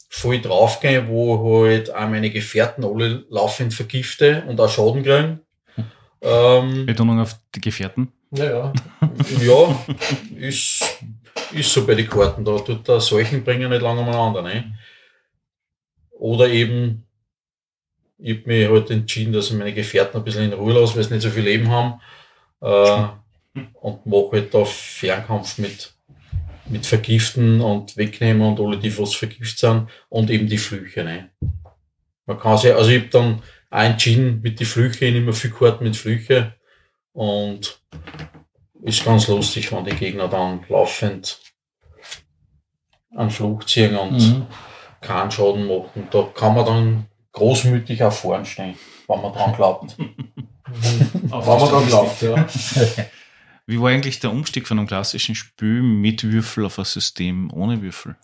voll 0.10 0.42
draufgehen, 0.42 1.08
wo 1.10 1.66
halt 1.66 1.94
auch 1.94 2.08
meine 2.08 2.30
Gefährten 2.30 2.84
alle 2.84 3.26
laufend 3.30 3.74
vergifte 3.74 4.44
und 4.48 4.60
auch 4.60 4.70
Schaden 4.70 5.04
kriegen. 5.04 5.42
Ähm, 6.22 6.86
Betonung 6.86 7.20
auf 7.20 7.36
die 7.54 7.62
Gefährten. 7.62 8.12
naja. 8.32 8.74
ja, 9.42 9.86
ist, 10.38 10.84
ist 11.54 11.72
so 11.72 11.86
bei 11.86 11.96
den 11.96 12.10
Karten. 12.10 12.44
Da 12.44 12.58
tut 12.60 12.88
der 12.88 13.00
Seuchenbringer 13.00 13.70
nicht 13.70 13.82
lange 13.82 14.02
umeinander. 14.02 14.42
Ne? 14.42 14.78
Oder 16.12 16.50
eben, 16.50 17.07
ich 18.20 18.38
habe 18.38 18.48
mich 18.48 18.70
halt 18.70 18.90
entschieden, 18.90 19.34
dass 19.34 19.48
ich 19.50 19.54
meine 19.58 19.74
Gefährten 19.74 20.18
ein 20.18 20.24
bisschen 20.24 20.46
in 20.46 20.54
Ruhe 20.54 20.74
lasse, 20.74 20.96
weil 20.96 21.04
sie 21.04 21.14
nicht 21.14 21.24
so 21.24 21.30
viel 21.30 21.44
Leben 21.44 21.70
haben. 21.70 22.02
Äh, 22.62 23.08
und 23.82 24.06
mache 24.06 24.30
halt 24.34 24.54
da 24.54 24.66
Fernkampf 24.66 25.58
mit, 25.58 25.94
mit 26.68 26.86
Vergiften 26.86 27.62
und 27.62 27.98
Wegnehmen 27.98 28.42
und 28.42 28.60
alle, 28.60 28.78
die 28.78 28.96
was 28.98 29.16
vergift 29.16 29.58
sind. 29.60 29.90
Und 30.10 30.30
eben 30.30 30.48
die 30.48 30.58
Flüche. 30.58 31.04
Ne? 31.04 31.30
Man 32.26 32.40
kann 32.40 32.58
sich, 32.58 32.74
also 32.74 32.90
ich 32.90 33.00
habe 33.02 33.10
dann 33.10 33.42
auch 33.70 33.82
entschieden 33.82 34.42
mit 34.42 34.60
die 34.60 34.66
Flüche, 34.66 35.06
ich 35.06 35.14
nehme 35.14 35.34
viel 35.34 35.52
Karten 35.52 35.84
mit 35.84 35.96
Flüche. 35.96 36.54
Und 37.14 37.80
ist 38.84 39.04
ganz 39.04 39.28
lustig, 39.28 39.72
wenn 39.72 39.86
die 39.86 39.96
Gegner 39.96 40.28
dann 40.28 40.64
laufend 40.70 41.40
an 43.16 43.32
Fluch 43.32 43.64
ziehen 43.64 43.96
und 43.96 44.14
Mhm. 44.14 44.46
keinen 45.02 45.32
Schaden 45.32 45.68
machen. 45.68 46.08
Da 46.12 46.30
kann 46.34 46.54
man 46.56 46.66
dann 46.66 47.06
großmütig 47.38 48.04
auf 48.04 48.20
vorn 48.20 48.46
stehen, 48.46 48.76
wenn 49.08 49.22
man 49.22 49.34
dran 49.34 49.54
glaubt. 49.54 49.96
Wenn 50.70 51.30
man 51.30 51.42
da 51.42 51.82
glaubt, 51.88 52.22
ja. 52.22 52.46
Wie 53.66 53.82
war 53.82 53.90
eigentlich 53.90 54.20
der 54.20 54.32
Umstieg 54.32 54.68
von 54.68 54.80
einem 54.80 54.88
klassischen 54.88 55.34
Spiel 55.34 55.82
mit 55.82 56.24
Würfel 56.24 56.66
auf 56.66 56.78
ein 56.78 56.86
System 56.86 57.52
ohne 57.54 57.82
Würfel? 57.82 58.18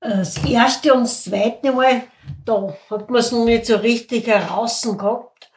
Das 0.00 0.36
erste 0.44 0.94
und 0.94 1.02
das 1.02 1.24
zweite 1.24 1.72
Mal, 1.72 2.04
da 2.44 2.74
hat 2.90 3.10
man 3.10 3.20
es 3.20 3.32
noch 3.32 3.44
nicht 3.44 3.66
so 3.66 3.76
richtig 3.76 4.26
heraus 4.26 4.82
gehabt. 4.82 5.50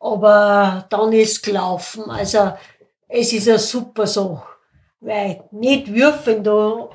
Aber 0.00 0.86
dann 0.88 1.12
ist 1.12 1.32
es 1.32 1.42
gelaufen. 1.42 2.10
Also, 2.10 2.52
es 3.08 3.32
ist 3.32 3.46
ja 3.46 3.58
super 3.58 4.06
so. 4.06 4.42
Weil 5.00 5.44
nicht 5.50 5.92
würfeln 5.92 6.42
da 6.42 6.88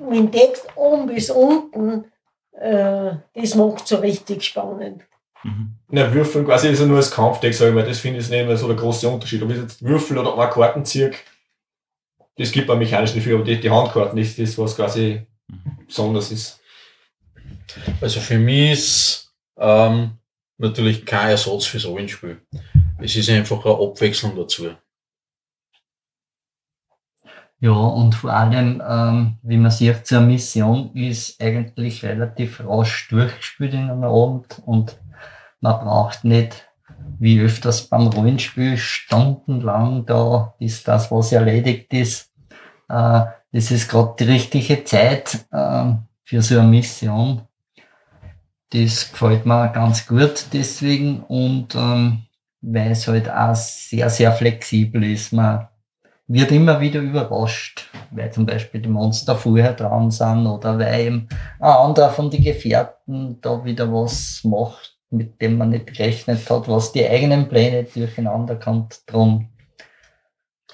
mit 0.00 0.18
dem 0.18 0.32
Text 0.32 0.66
oben 0.74 1.06
bis 1.06 1.30
unten, 1.30 2.11
äh, 2.52 3.12
das 3.34 3.54
macht 3.54 3.86
so 3.86 3.96
richtig 3.96 4.42
spannend. 4.42 5.02
Mhm. 5.42 5.74
Na, 5.88 6.12
Würfeln 6.12 6.44
quasi 6.44 6.68
ist 6.68 6.80
ja 6.80 6.86
nur 6.86 6.96
das 6.96 7.10
Kampfdeck, 7.10 7.54
sag 7.54 7.68
ich 7.68 7.74
mal. 7.74 7.84
Das 7.84 7.98
finde 7.98 8.20
ich 8.20 8.28
nicht 8.28 8.46
mehr 8.46 8.56
so 8.56 8.66
der 8.66 8.76
große 8.76 9.08
Unterschied. 9.08 9.42
Ob 9.42 9.50
ich 9.50 9.58
jetzt 9.58 9.82
Würfel 9.82 10.18
oder 10.18 10.38
eine 10.38 10.50
Karten 10.50 10.84
ziehe, 10.84 11.12
das 12.36 12.52
gibt 12.52 12.66
bei 12.66 12.76
mechanisch 12.76 13.14
nicht 13.14 13.24
viel, 13.24 13.34
aber 13.34 13.44
die, 13.44 13.60
die 13.60 13.70
Handkarten 13.70 14.18
ist 14.18 14.38
das, 14.38 14.56
was 14.56 14.76
quasi 14.76 15.22
besonders 15.86 16.30
ist. 16.30 16.60
Also 18.00 18.20
für 18.20 18.38
mich 18.38 18.72
ist 18.72 19.34
ähm, 19.58 20.12
natürlich 20.58 21.04
kein 21.04 21.30
Ersatz 21.30 21.66
fürs 21.66 21.86
Rollenspiel. 21.86 22.40
Es 22.98 23.16
ist 23.16 23.28
einfach 23.28 23.64
eine 23.64 23.74
Abwechslung 23.74 24.36
dazu. 24.36 24.70
Ja, 27.62 27.70
und 27.70 28.16
vor 28.16 28.32
allem, 28.32 28.82
ähm, 28.84 29.38
wie 29.44 29.56
man 29.56 29.70
sieht, 29.70 30.12
eine 30.12 30.26
Mission 30.26 30.90
ist 30.96 31.40
eigentlich 31.40 32.04
relativ 32.04 32.60
rasch 32.66 33.06
durchgespielt 33.08 33.74
in 33.74 33.88
einem 33.88 34.02
Abend 34.02 34.60
und 34.66 34.98
man 35.60 35.78
braucht 35.78 36.24
nicht, 36.24 36.68
wie 37.20 37.40
öfters 37.40 37.82
beim 37.82 38.08
Rollenspiel, 38.08 38.76
stundenlang 38.76 40.04
da, 40.06 40.54
bis 40.58 40.82
das, 40.82 41.12
was 41.12 41.30
erledigt 41.30 41.94
ist. 41.94 42.32
Äh, 42.88 43.26
das 43.52 43.70
ist 43.70 43.88
gerade 43.88 44.16
die 44.18 44.32
richtige 44.32 44.82
Zeit 44.82 45.46
äh, 45.52 45.92
für 46.24 46.42
so 46.42 46.58
eine 46.58 46.66
Mission. 46.66 47.42
Das 48.70 49.12
gefällt 49.12 49.46
mir 49.46 49.68
ganz 49.68 50.08
gut 50.08 50.46
deswegen 50.52 51.20
und 51.20 51.76
ähm, 51.76 52.24
weil 52.60 52.90
es 52.90 53.06
halt 53.06 53.30
auch 53.30 53.54
sehr, 53.54 54.10
sehr 54.10 54.32
flexibel 54.32 55.04
ist. 55.04 55.32
Man 55.32 55.68
wird 56.28 56.52
immer 56.52 56.80
wieder 56.80 57.00
überrascht, 57.00 57.90
weil 58.10 58.32
zum 58.32 58.46
Beispiel 58.46 58.80
die 58.80 58.88
Monster 58.88 59.36
vorher 59.36 59.74
dran 59.74 60.10
sind 60.10 60.46
oder 60.46 60.78
weil 60.78 61.06
eben 61.06 61.28
ein 61.58 61.72
anderer 61.72 62.10
von 62.10 62.30
den 62.30 62.42
Gefährten 62.42 63.40
da 63.40 63.64
wieder 63.64 63.92
was 63.92 64.42
macht, 64.44 64.96
mit 65.10 65.40
dem 65.42 65.58
man 65.58 65.70
nicht 65.70 65.86
gerechnet 65.88 66.48
hat, 66.48 66.68
was 66.68 66.92
die 66.92 67.06
eigenen 67.06 67.48
Pläne 67.48 67.84
durcheinander 67.84 68.56
kommt. 68.56 69.02
Drum 69.06 69.48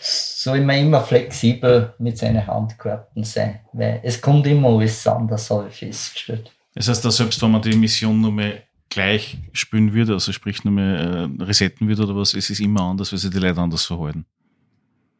soll 0.00 0.60
man 0.60 0.76
immer 0.76 1.00
flexibel 1.00 1.94
mit 1.98 2.18
seinen 2.18 2.46
Handkarten 2.46 3.24
sein, 3.24 3.60
weil 3.72 4.00
es 4.04 4.20
kommt 4.20 4.46
immer 4.46 4.68
alles 4.68 5.06
anders, 5.06 5.50
habe 5.50 5.68
ich 5.68 5.76
festgestellt. 5.76 6.52
Das 6.74 6.88
heißt, 6.88 7.04
dass 7.04 7.16
selbst 7.16 7.42
wenn 7.42 7.50
man 7.50 7.62
die 7.62 7.76
Mission 7.76 8.20
nur 8.20 8.30
mehr 8.30 8.62
gleich 8.88 9.38
spielen 9.52 9.92
würde, 9.92 10.12
also 10.12 10.32
sprich 10.32 10.64
nur 10.64 10.74
mehr 10.74 10.98
äh, 11.00 11.42
resetten 11.42 11.88
würde 11.88 12.04
oder 12.04 12.16
was, 12.16 12.34
es 12.34 12.50
ist 12.50 12.60
immer 12.60 12.82
anders, 12.82 13.10
weil 13.10 13.18
sich 13.18 13.30
die 13.30 13.38
Leute 13.38 13.60
anders 13.60 13.84
verhalten. 13.84 14.24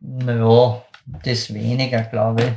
Naja, 0.00 0.82
das 1.24 1.52
weniger, 1.52 2.02
glaube 2.02 2.42
ich. 2.42 2.52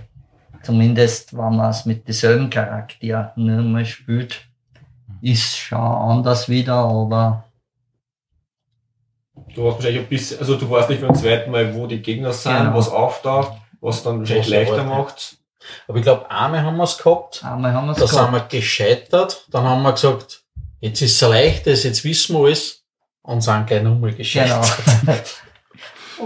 Zumindest, 0.63 1.34
wenn 1.36 1.56
man 1.56 1.71
es 1.71 1.86
mit 1.86 2.08
denselben 2.08 2.49
Charakteren 2.49 3.32
nur 3.36 3.62
mal 3.63 3.86
spielt, 3.86 4.41
ist 5.21 5.58
schon 5.58 5.80
anders 5.80 6.47
wieder, 6.49 6.75
aber 6.75 7.45
Du 9.56 9.67
hast 9.67 9.75
wahrscheinlich 9.75 10.04
ein 10.04 10.08
bisschen, 10.08 10.39
also 10.39 10.56
du 10.56 10.69
weißt 10.69 10.89
nicht 10.89 11.01
beim 11.01 11.13
zweiten 11.15 11.51
Mal, 11.51 11.73
wo 11.75 11.86
die 11.88 12.01
Gegner 12.01 12.32
sind, 12.32 12.56
Genau. 12.58 12.73
was 12.77 12.88
auftaucht, 12.89 13.54
was 13.82 14.01
dann 14.04 14.19
wahrscheinlich 14.19 14.45
Was 14.45 14.51
leichter 14.51 14.84
macht. 14.86 15.38
Aber 15.88 15.97
ich 15.97 16.04
glaube, 16.04 16.30
einmal 16.32 16.62
haben 16.63 16.77
wir 16.77 16.84
es 16.84 16.97
gehabt, 16.97 17.43
einmal 17.43 17.73
haben 17.73 17.88
wir 17.88 17.93
da 17.93 18.04
es 18.06 18.12
sind 18.12 18.19
gehabt. 18.32 18.51
wir 18.54 18.60
gescheitert, 18.60 19.45
dann 19.51 19.63
haben 19.65 19.82
wir 19.84 19.91
gesagt, 19.91 20.43
jetzt 20.80 21.01
ist 21.01 21.15
es 21.15 21.23
ein 21.23 21.32
leichtes, 21.32 21.84
jetzt 21.84 22.04
wissen 22.04 22.36
wir 22.36 22.45
alles 22.45 22.84
und 23.23 23.41
sind 23.41 23.67
gleich 23.67 23.84
nochmal 23.84 24.13
gescheitert. 24.13 24.71
Genau. 25.01 25.13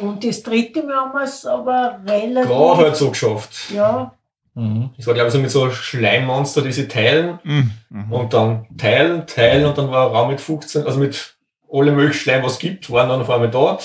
Und 0.02 0.24
das 0.24 0.44
dritte 0.44 0.84
Mal 0.84 0.96
haben 0.96 1.14
wir 1.14 1.24
es 1.24 1.46
aber 1.46 2.00
relativ. 2.08 2.50
Gerade 2.50 2.78
halt 2.84 2.96
so 2.96 3.10
geschafft. 3.10 3.72
Ja, 3.74 4.14
mhm. 4.54 4.90
Das 4.98 5.08
war, 5.08 5.14
glaube 5.14 5.28
ich, 5.28 5.34
so 5.34 5.40
mit 5.40 5.52
so 5.52 5.70
Schleimmonster, 5.72 6.62
die 6.62 6.72
sie 6.72 6.88
teilen 6.88 7.40
Mhm. 7.44 8.12
und 8.12 8.34
dann 8.34 8.66
teilen, 8.78 9.26
teilen 9.28 9.66
und 9.66 9.78
dann 9.78 9.90
war 9.92 10.12
Raum 10.12 10.30
mit 10.30 10.42
15, 10.42 10.86
also 10.86 11.00
mit 11.00 11.36
alle 11.72 11.92
möglichen 11.92 12.20
Schleim, 12.20 12.44
was 12.44 12.54
es 12.54 12.60
gibt, 12.60 12.90
waren 12.92 13.10
dann 13.10 13.22
auf 13.22 13.30
einmal 13.30 13.50
da 13.50 13.78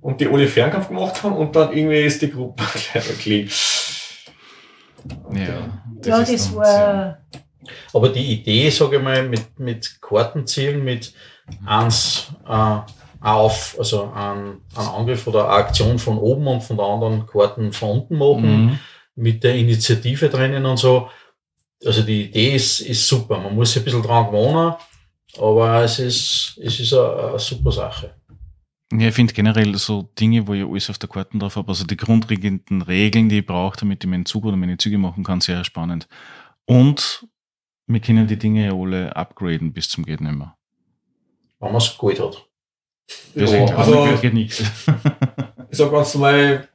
und 0.00 0.20
die 0.20 0.28
alle 0.28 0.46
Fernkampf 0.46 0.88
gemacht 0.88 1.22
haben 1.22 1.34
und 1.36 1.54
dann 1.54 1.72
irgendwie 1.72 2.00
ist 2.00 2.22
die 2.22 2.30
Gruppe 2.30 2.64
gleich 2.92 3.08
erklärt. 3.08 3.50
Ja, 5.32 5.68
ja, 6.04 6.20
ist 6.20 6.32
das 6.32 6.54
war. 6.54 7.18
Aber 7.92 8.08
die 8.08 8.32
Idee, 8.32 8.70
sage 8.70 8.96
ich 8.96 9.02
mal, 9.02 9.22
mit, 9.28 9.58
mit 9.58 10.00
Kartenzielen, 10.00 10.84
mit 10.84 11.12
eins 11.66 12.28
äh, 12.48 12.78
auf, 13.20 13.76
also 13.78 14.10
ein, 14.14 14.58
ein 14.76 14.86
Angriff 14.86 15.26
oder 15.26 15.44
eine 15.44 15.64
Aktion 15.64 15.98
von 15.98 16.18
oben 16.18 16.46
und 16.46 16.62
von 16.62 16.76
der 16.76 16.86
anderen 16.86 17.26
Karten 17.26 17.72
von 17.72 17.90
unten 18.00 18.18
machen, 18.18 18.64
Mhm. 18.66 18.78
mit 19.16 19.44
der 19.44 19.54
Initiative 19.56 20.28
drinnen 20.28 20.64
und 20.64 20.78
so. 20.78 21.08
Also 21.84 22.02
die 22.02 22.24
Idee 22.26 22.54
ist, 22.54 22.80
ist 22.80 23.06
super. 23.06 23.38
Man 23.38 23.54
muss 23.54 23.72
sich 23.72 23.82
ein 23.82 23.84
bisschen 23.84 24.02
dran 24.02 24.26
gewöhnen, 24.26 24.74
aber 25.38 25.82
es 25.82 25.98
ist, 25.98 26.58
es 26.62 26.80
ist 26.80 26.92
eine, 26.94 27.28
eine 27.28 27.38
super 27.38 27.72
Sache. 27.72 28.14
Ja, 28.92 29.08
ich 29.08 29.14
finde 29.14 29.32
generell 29.32 29.76
so 29.76 30.10
Dinge, 30.18 30.46
wo 30.48 30.54
ich 30.54 30.64
alles 30.64 30.90
auf 30.90 30.98
der 30.98 31.08
Karten 31.08 31.38
drauf 31.38 31.56
habe, 31.56 31.68
also 31.68 31.84
die 31.84 31.96
grundlegenden 31.96 32.82
Regeln, 32.82 33.28
die 33.28 33.38
ich 33.38 33.46
brauche, 33.46 33.76
damit 33.78 34.02
ich 34.02 34.10
meinen 34.10 34.26
Zug 34.26 34.44
oder 34.46 34.56
meine 34.56 34.78
Züge 34.78 34.98
machen 34.98 35.22
kann, 35.22 35.40
sehr 35.40 35.62
spannend. 35.64 36.08
Und 36.66 37.26
wir 37.86 38.00
können 38.00 38.26
die 38.26 38.38
Dinge 38.38 38.66
ja 38.66 38.72
alle 38.72 39.14
upgraden 39.14 39.72
bis 39.72 39.88
zum 39.88 40.04
geht 40.04 40.20
nicht 40.20 40.34
mehr. 40.34 40.56
Wenn 41.60 41.68
man 41.72 41.76
es 41.80 41.96
gut 41.96 42.18
hat. 42.18 42.46
Deswegen, 43.34 43.68
Ja, 43.68 43.76
also, 43.76 44.00
also, 44.02 44.20
geht 44.20 44.34
nichts. 44.34 44.60
ich 45.70 45.78
sag 45.78 45.90
ganz 45.90 46.14
normal, 46.14 46.68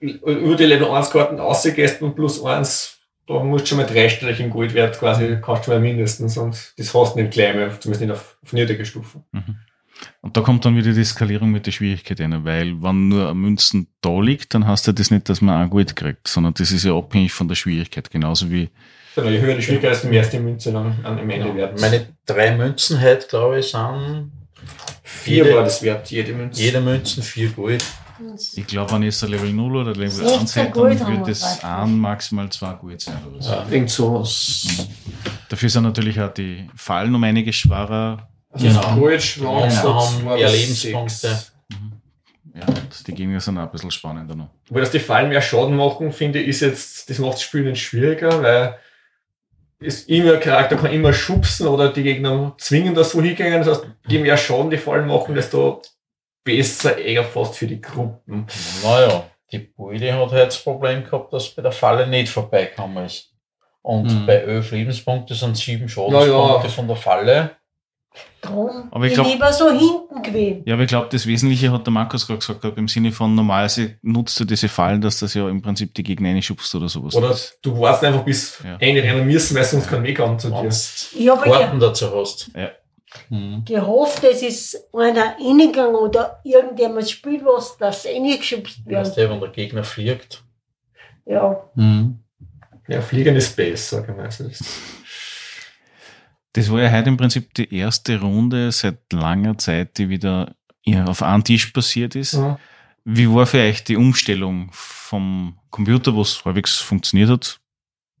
über 0.00 0.56
die 0.56 0.64
Level 0.64 0.88
1 0.90 1.10
Karten 1.10 1.38
ausgehst 1.40 2.02
und 2.02 2.14
plus 2.14 2.44
1, 2.44 2.98
da 3.26 3.42
musst 3.42 3.64
du 3.64 3.68
schon 3.68 3.78
mal 3.78 3.86
dreistellig 3.86 4.40
im 4.40 4.50
Goldwert 4.50 4.98
quasi, 4.98 5.38
kannst 5.42 5.66
du 5.66 5.70
mal 5.70 5.80
mindestens 5.80 6.36
und 6.36 6.74
das 6.76 6.92
hast 6.94 7.14
du 7.14 7.20
nicht 7.20 7.32
gleich 7.32 7.54
mehr, 7.54 7.70
zumindest 7.80 8.00
nicht 8.02 8.10
auf, 8.12 8.36
auf 8.42 8.52
niedrige 8.52 8.84
Stufen. 8.84 9.24
Mhm. 9.32 9.56
Und 10.20 10.36
da 10.36 10.40
kommt 10.40 10.64
dann 10.64 10.76
wieder 10.76 10.92
die 10.92 11.04
Skalierung 11.04 11.50
mit 11.52 11.66
der 11.66 11.72
Schwierigkeit 11.72 12.20
rein, 12.20 12.44
weil 12.44 12.82
wenn 12.82 13.08
nur 13.08 13.26
eine 13.26 13.34
Münzen 13.34 13.86
da 14.02 14.20
liegt, 14.20 14.52
dann 14.52 14.66
hast 14.66 14.86
du 14.88 14.92
das 14.92 15.10
nicht, 15.10 15.28
dass 15.28 15.40
man 15.40 15.64
auch 15.66 15.70
Gold 15.70 15.94
kriegt, 15.96 16.26
sondern 16.28 16.52
das 16.52 16.72
ist 16.72 16.84
ja 16.84 16.94
abhängig 16.94 17.32
von 17.32 17.48
der 17.48 17.54
Schwierigkeit, 17.54 18.10
genauso 18.10 18.50
wie 18.50 18.68
Genau, 19.14 19.28
je 19.28 19.40
höher 19.40 19.54
die 19.54 19.62
Schwierigkeit, 19.62 19.92
desto 19.92 20.08
mehr 20.08 20.22
ist 20.22 20.32
die 20.32 20.40
Münze 20.40 20.72
dann 20.72 20.98
an, 21.04 21.18
am 21.20 21.30
Ende 21.30 21.48
Ja, 21.48 21.54
wert. 21.54 21.80
meine 21.80 22.08
drei 22.26 22.56
Münzen 22.56 23.00
heute, 23.00 23.28
glaube 23.28 23.60
ich, 23.60 23.70
sind 23.70 24.32
Vier 25.06 25.44
jede- 25.44 25.54
war 25.56 25.64
das 25.64 25.82
wert, 25.82 26.10
jede 26.10 26.32
Münze. 26.32 26.62
jede 26.62 26.80
Münzen 26.80 27.22
vier 27.22 27.50
Gold. 27.50 27.84
Ich 28.56 28.66
glaube, 28.66 28.92
wenn 28.92 29.02
ich 29.02 29.14
so 29.16 29.26
Level 29.26 29.52
0 29.52 29.76
oder 29.76 29.92
Level 29.92 30.08
16 30.10 30.38
1 30.40 30.56
hätte, 30.56 30.72
dann 30.72 30.82
würde 30.82 31.14
praktisch. 31.16 31.42
ein, 31.62 31.98
maximal 31.98 32.48
zwei 32.48 32.72
Gold 32.74 33.00
sein. 33.00 33.18
Oder 33.30 33.42
so. 33.42 33.50
Ja. 33.50 33.66
Irgend 33.70 33.90
sowas. 33.90 34.66
Dafür 35.48 35.68
sind 35.68 35.82
natürlich 35.82 36.18
auch 36.20 36.32
die 36.32 36.66
Fallen 36.74 37.14
um 37.14 37.22
einiges 37.22 37.56
schwerer. 37.56 38.28
Also 38.50 38.66
Genau. 38.68 38.80
das 38.80 38.94
Gold, 38.94 39.22
Schwarz, 39.22 39.80
Genau, 39.82 39.94
das 40.00 40.22
mehr 40.22 40.36
das 40.38 40.52
Lebenspunkte. 40.52 41.14
sechs. 41.14 41.52
Ja, 42.54 42.66
und 42.66 43.06
die 43.08 43.14
Gegner 43.14 43.40
sind 43.40 43.58
auch 43.58 43.62
ein 43.64 43.70
bisschen 43.72 43.90
spannender 43.90 44.36
noch. 44.36 44.48
Wo 44.70 44.78
das 44.78 44.92
die 44.92 45.00
Fallen 45.00 45.28
mehr 45.28 45.42
Schaden 45.42 45.76
machen, 45.76 46.12
finde 46.12 46.38
ich, 46.40 46.48
ist 46.48 46.60
jetzt, 46.60 47.10
das 47.10 47.18
macht 47.18 47.34
das 47.34 47.42
Spiel 47.42 47.64
nicht 47.64 47.82
schwieriger, 47.82 48.40
weil 48.42 48.78
ist 49.84 50.08
immer, 50.08 50.32
der 50.32 50.40
Charakter 50.40 50.76
kann 50.76 50.92
immer 50.92 51.12
schubsen 51.12 51.66
oder 51.66 51.92
die 51.92 52.02
Gegner 52.02 52.54
zwingen, 52.58 52.94
dass 52.94 53.10
so 53.10 53.20
hingehen. 53.22 53.62
Das 53.62 53.68
heißt, 53.78 53.86
je 54.08 54.18
mehr 54.18 54.36
Schaden 54.36 54.70
die 54.70 54.78
Fallen 54.78 55.06
machen, 55.06 55.34
desto 55.34 55.82
besser 56.44 56.98
eher 56.98 57.24
fast 57.24 57.56
für 57.56 57.66
die 57.66 57.80
Gruppen. 57.80 58.46
Naja, 58.82 59.24
die 59.52 59.58
Beute 59.58 60.12
hat 60.14 60.32
halt 60.32 60.46
das 60.48 60.58
Problem 60.62 61.04
gehabt, 61.04 61.32
dass 61.32 61.48
bei 61.50 61.62
der 61.62 61.72
Falle 61.72 62.06
nicht 62.06 62.28
vorbeigekommen 62.30 63.04
ist. 63.06 63.30
Und 63.82 64.06
Mhm. 64.06 64.26
bei 64.26 64.34
elf 64.36 64.70
Lebenspunkte 64.70 65.34
sind 65.34 65.56
sieben 65.56 65.88
Schadenspunkte 65.88 66.30
Ja, 66.30 66.62
ja. 66.62 66.68
von 66.68 66.86
der 66.88 66.96
Falle. 66.96 67.50
Drum. 68.42 68.88
Aber 68.90 69.06
ich 69.06 69.14
glaub- 69.14 69.26
lieber 69.26 69.52
so 69.52 69.70
hinten 69.70 70.22
gewesen. 70.22 70.62
Ja, 70.66 70.74
aber 70.74 70.82
ich 70.84 70.88
glaube, 70.88 71.08
das 71.10 71.26
Wesentliche 71.26 71.72
hat 71.72 71.86
der 71.86 71.92
Markus 71.92 72.26
gerade 72.26 72.38
gesagt, 72.38 72.64
im 72.76 72.86
Sinne 72.88 73.10
von 73.10 73.34
normalerweise 73.34 73.96
nutzt 74.02 74.38
du 74.38 74.44
diese 74.44 74.68
Fallen, 74.68 75.00
dass 75.00 75.18
das 75.18 75.34
ja 75.34 75.48
im 75.48 75.62
Prinzip 75.62 75.94
die 75.94 76.02
Gegner 76.02 76.28
reinschubst 76.28 76.74
oder 76.74 76.88
sowas. 76.88 77.14
Oder 77.14 77.34
du 77.62 77.80
warst 77.80 78.04
einfach 78.04 78.22
bis 78.24 78.62
Ja. 78.62 78.76
Ende 78.78 79.02
rennen 79.02 79.26
müssen, 79.26 79.56
weil 79.56 79.64
sonst 79.64 79.88
kein 79.88 80.02
Weg 80.04 80.18
haben 80.20 80.38
zu 80.38 80.50
dir. 80.50 80.68
Du 81.18 81.36
Karten 81.36 81.80
dazu 81.80 82.14
hast. 82.14 82.50
Mhm. 83.30 83.64
gehofft, 83.64 84.24
es 84.24 84.42
ist 84.42 84.88
einer 84.92 85.36
reingegangen 85.38 85.94
oder 85.94 86.40
irgendjemand 86.42 87.08
spielt 87.08 87.44
was, 87.44 87.76
dass 87.78 88.04
reingeschubst 88.06 88.80
Weißt 88.86 89.16
wird. 89.16 89.30
du, 89.30 89.30
wenn 89.32 89.40
der 89.40 89.48
Gegner 89.50 89.84
fliegt. 89.84 90.42
Ja. 91.24 91.62
Mhm. 91.76 92.18
Ja, 92.88 93.00
Fliegen 93.00 93.36
ist 93.36 93.54
besser, 93.56 93.98
sag 94.00 94.08
ich 94.08 94.16
mal. 94.16 94.24
Also 94.24 94.44
das- 96.54 96.70
war 96.70 96.80
ja 96.80 96.90
heute 96.90 97.08
im 97.08 97.16
Prinzip 97.16 97.52
die 97.54 97.72
erste 97.74 98.20
Runde 98.20 98.72
seit 98.72 99.12
langer 99.12 99.58
Zeit, 99.58 99.98
die 99.98 100.08
wieder 100.08 100.54
ja, 100.84 101.04
auf 101.04 101.22
einem 101.22 101.44
Tisch 101.44 101.66
passiert 101.66 102.14
ist. 102.14 102.32
Ja. 102.34 102.58
Wie 103.04 103.28
war 103.30 103.46
für 103.46 103.58
euch 103.60 103.84
die 103.84 103.96
Umstellung 103.96 104.70
vom 104.72 105.58
Computer, 105.70 106.16
was 106.16 106.44
halbwegs 106.44 106.78
funktioniert 106.78 107.28
hat, 107.30 107.60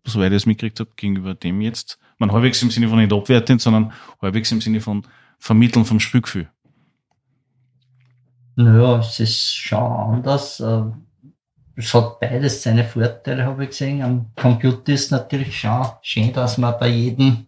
soweit 0.04 0.32
ich 0.32 0.36
es 0.36 0.46
mitgekriegt 0.46 0.80
habe, 0.80 0.90
gegenüber 0.96 1.34
dem 1.34 1.60
jetzt? 1.62 1.98
Man 2.18 2.32
halbwegs 2.32 2.62
im 2.62 2.70
Sinne 2.70 2.88
von 2.88 2.98
nicht 2.98 3.12
abwertend, 3.12 3.60
sondern 3.60 3.92
halbwegs 4.20 4.52
im 4.52 4.60
Sinne 4.60 4.80
von 4.80 5.06
Vermitteln 5.38 5.84
vom 5.84 6.00
Spielgefühl. 6.00 6.48
Naja, 8.56 8.98
es 9.00 9.18
ist 9.20 9.54
schon 9.54 9.78
anders. 9.82 10.62
Es 11.76 11.92
hat 11.92 12.20
beides 12.20 12.62
seine 12.62 12.84
Vorteile, 12.84 13.44
habe 13.44 13.64
ich 13.64 13.70
gesehen. 13.70 14.02
Am 14.02 14.30
Computer 14.36 14.92
ist 14.92 15.10
natürlich 15.10 15.58
schon 15.58 15.86
schön, 16.02 16.32
dass 16.32 16.56
man 16.56 16.78
bei 16.78 16.88
jedem 16.88 17.46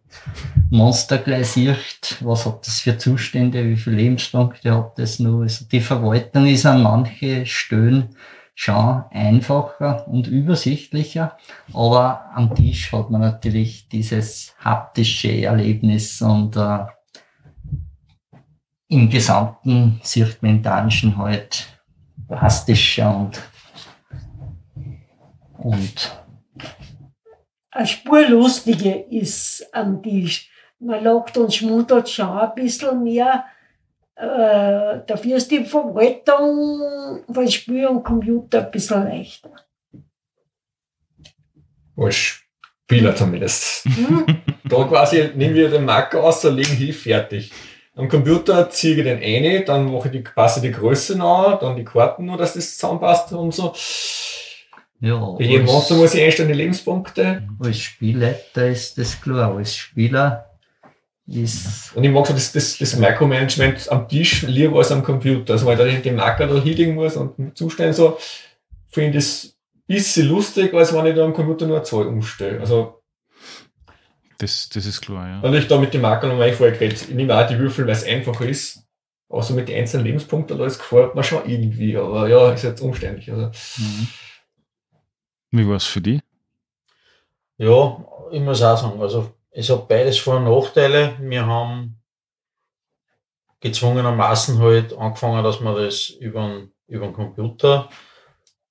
Monster 0.71 1.19
gleich 1.19 1.49
sieht, 1.49 2.17
was 2.21 2.45
hat 2.45 2.67
das 2.67 2.81
für 2.81 2.99
Zustände, 2.99 3.65
wie 3.65 3.77
viele 3.77 3.97
Lebenspunkte 3.97 4.75
hat 4.75 4.99
das 4.99 5.21
nur. 5.21 5.43
Also 5.43 5.65
die 5.67 5.81
Verwaltung 5.81 6.47
ist 6.47 6.67
an 6.67 6.83
manche 6.83 7.47
Stellen 7.47 8.17
schon 8.55 9.05
einfacher 9.11 10.09
und 10.09 10.27
übersichtlicher, 10.27 11.37
aber 11.73 12.25
am 12.35 12.55
Tisch 12.55 12.91
hat 12.91 13.11
man 13.11 13.21
natürlich 13.21 13.89
dieses 13.89 14.57
haptische 14.65 15.43
Erlebnis 15.43 16.21
und 16.23 16.57
äh, 16.57 16.79
im 18.89 19.11
Gesamten 19.11 20.01
sieht 20.03 20.39
halt 20.43 21.67
plastischer 22.29 23.15
und 23.15 23.41
und 25.67 26.17
eine 27.73 27.87
Spur 27.87 28.29
lustiger 28.29 29.11
ist 29.11 29.69
am 29.73 30.01
Tisch. 30.01 30.49
Man 30.79 31.03
lacht 31.03 31.37
und 31.37 31.53
schmuddelt 31.53 32.09
schon 32.09 32.29
ein 32.29 32.55
bisschen 32.55 33.03
mehr. 33.03 33.45
Äh, 34.15 35.01
dafür 35.07 35.37
ist 35.37 35.51
die 35.51 35.65
Verwaltung 35.65 37.25
von 37.31 37.51
Spiel 37.51 37.87
und 37.87 38.05
Computer 38.05 38.65
ein 38.65 38.71
bisschen 38.71 39.05
leichter. 39.05 39.51
Als 41.97 42.15
Spieler 42.15 43.17
zumindest. 43.17 43.85
Hm? 43.87 44.25
da 44.65 44.85
quasi 44.85 45.33
nehmen 45.35 45.55
wir 45.55 45.69
den 45.69 45.85
Marker 45.85 46.23
aus, 46.23 46.43
da 46.43 46.49
legen 46.49 46.77
hin, 46.77 46.95
fertig. 46.95 47.51
Am 47.97 48.09
Computer 48.09 48.71
ziehe 48.71 48.97
ich 48.97 49.03
den 49.03 49.23
eine, 49.23 49.65
dann 49.65 49.91
mache 49.91 50.09
ich 50.09 50.13
die, 50.13 50.21
passe 50.21 50.61
die 50.61 50.71
Größe 50.71 51.19
nach, 51.19 51.59
dann 51.59 51.77
die 51.77 51.85
Karten 51.85 52.27
nur, 52.27 52.37
dass 52.37 52.55
das 52.55 52.77
zusammenpasst 52.77 53.33
und 53.33 53.53
so. 53.53 53.75
Ja, 55.01 55.19
Bei 55.39 55.45
jedem 55.45 55.67
Monster 55.67 55.95
muss 55.95 56.15
ich 56.15 56.23
einstellen 56.23 56.49
die 56.49 56.55
Lebenspunkte. 56.55 57.47
Als 57.59 57.79
Spielleiter 57.79 58.69
ist 58.69 58.97
das 58.97 59.21
klar. 59.21 59.57
Als 59.57 59.77
Spieler 59.77 60.51
ist. 61.27 61.95
Und 61.95 62.05
ich 62.05 62.11
mag 62.11 62.27
so 62.27 62.33
das, 62.33 62.53
das, 62.53 62.79
das 62.79 62.97
Micromanagement 62.97 63.91
am 63.91 64.09
Tisch 64.09 64.43
lieber 64.43 64.79
als 64.79 64.93
am 64.93 65.03
Computer. 65.03 65.55
Also, 65.55 65.67
weil 65.67 65.87
ich 65.89 66.03
den 66.03 66.17
Marker 66.17 66.47
da 66.47 66.61
hinlegen 66.61 66.95
muss 66.95 67.17
und 67.17 67.57
Zustände 67.57 67.93
so, 67.93 68.19
finde 68.89 69.19
ich 69.19 69.25
das 69.25 69.45
ein 69.45 69.95
bisschen 69.95 70.29
lustig, 70.29 70.73
als 70.73 70.95
wenn 70.95 71.07
ich 71.07 71.15
da 71.15 71.25
am 71.25 71.35
Computer 71.35 71.67
nur 71.67 71.83
Zahl 71.83 72.07
umstelle. 72.07 72.61
Also, 72.61 73.03
das, 74.39 74.69
das 74.69 74.87
ist 74.87 75.01
klar, 75.01 75.29
ja. 75.29 75.41
Und 75.41 75.55
ich 75.55 75.67
da 75.67 75.79
mit 75.79 75.95
dem 75.95 76.03
Marker 76.03 76.29
nochmal 76.29 76.53
vorher 76.53 76.75
geredet. 76.75 77.07
Ich 77.09 77.15
nehme 77.15 77.35
auch 77.37 77.47
die 77.49 77.59
Würfel, 77.59 77.87
weil 77.87 77.93
es 77.93 78.05
einfacher 78.05 78.47
ist. 78.47 78.83
Außer 79.29 79.55
mit 79.55 79.69
den 79.69 79.77
einzelnen 79.77 80.07
Lebenspunkten, 80.07 80.57
das 80.57 80.79
gefällt 80.79 81.17
mir 81.17 81.25
schon 81.25 81.49
irgendwie. 81.51 81.97
Aber 81.97 82.29
ja, 82.29 82.53
ist 82.53 82.63
jetzt 82.63 82.81
umständlich. 82.81 83.31
Also. 83.33 83.47
Mhm. 83.79 84.07
Wie 85.51 85.67
war 85.67 85.77
es 85.77 85.85
für 85.85 86.01
dich? 86.01 86.21
Ja, 87.59 88.05
ich 88.31 88.41
muss 88.41 88.63
auch 88.63 88.77
sagen, 88.77 89.01
also 89.01 89.33
es 89.51 89.71
hat 89.71 89.89
beides 89.89 90.19
Vor- 90.19 90.37
und 90.37 90.45
Nachteile. 90.45 91.17
Wir 91.21 91.47
haben 91.47 91.99
gezwungenermaßen 93.61 94.59
halt 94.59 94.97
angefangen, 94.97 95.43
dass 95.43 95.61
wir 95.61 95.75
das 95.75 96.11
über 96.11 96.69
den, 96.89 97.13
Computer 97.13 97.89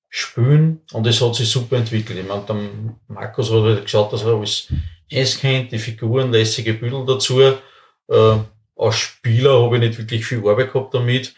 spielen 0.07 0.81
und 0.93 1.07
es 1.07 1.19
hat 1.19 1.35
sich 1.35 1.49
super 1.49 1.77
entwickelt. 1.77 2.19
Ich 2.19 2.27
meine, 2.27 2.45
der 2.45 2.55
Markus 3.07 3.51
hat 3.51 3.63
halt 3.63 3.83
gesagt, 3.83 4.13
dass 4.13 4.23
er 4.23 4.35
alles 4.35 4.71
es 5.09 5.39
kennt, 5.39 5.71
die 5.71 5.79
Figuren, 5.79 6.31
lässige 6.31 6.73
Bilder 6.73 7.03
dazu. 7.05 7.41
Äh, 7.41 7.57
als 8.75 8.95
Spieler 8.95 9.63
habe 9.63 9.75
ich 9.75 9.81
nicht 9.81 9.97
wirklich 9.97 10.25
viel 10.25 10.47
Arbeit 10.47 10.71
gehabt 10.71 10.93
damit 10.93 11.35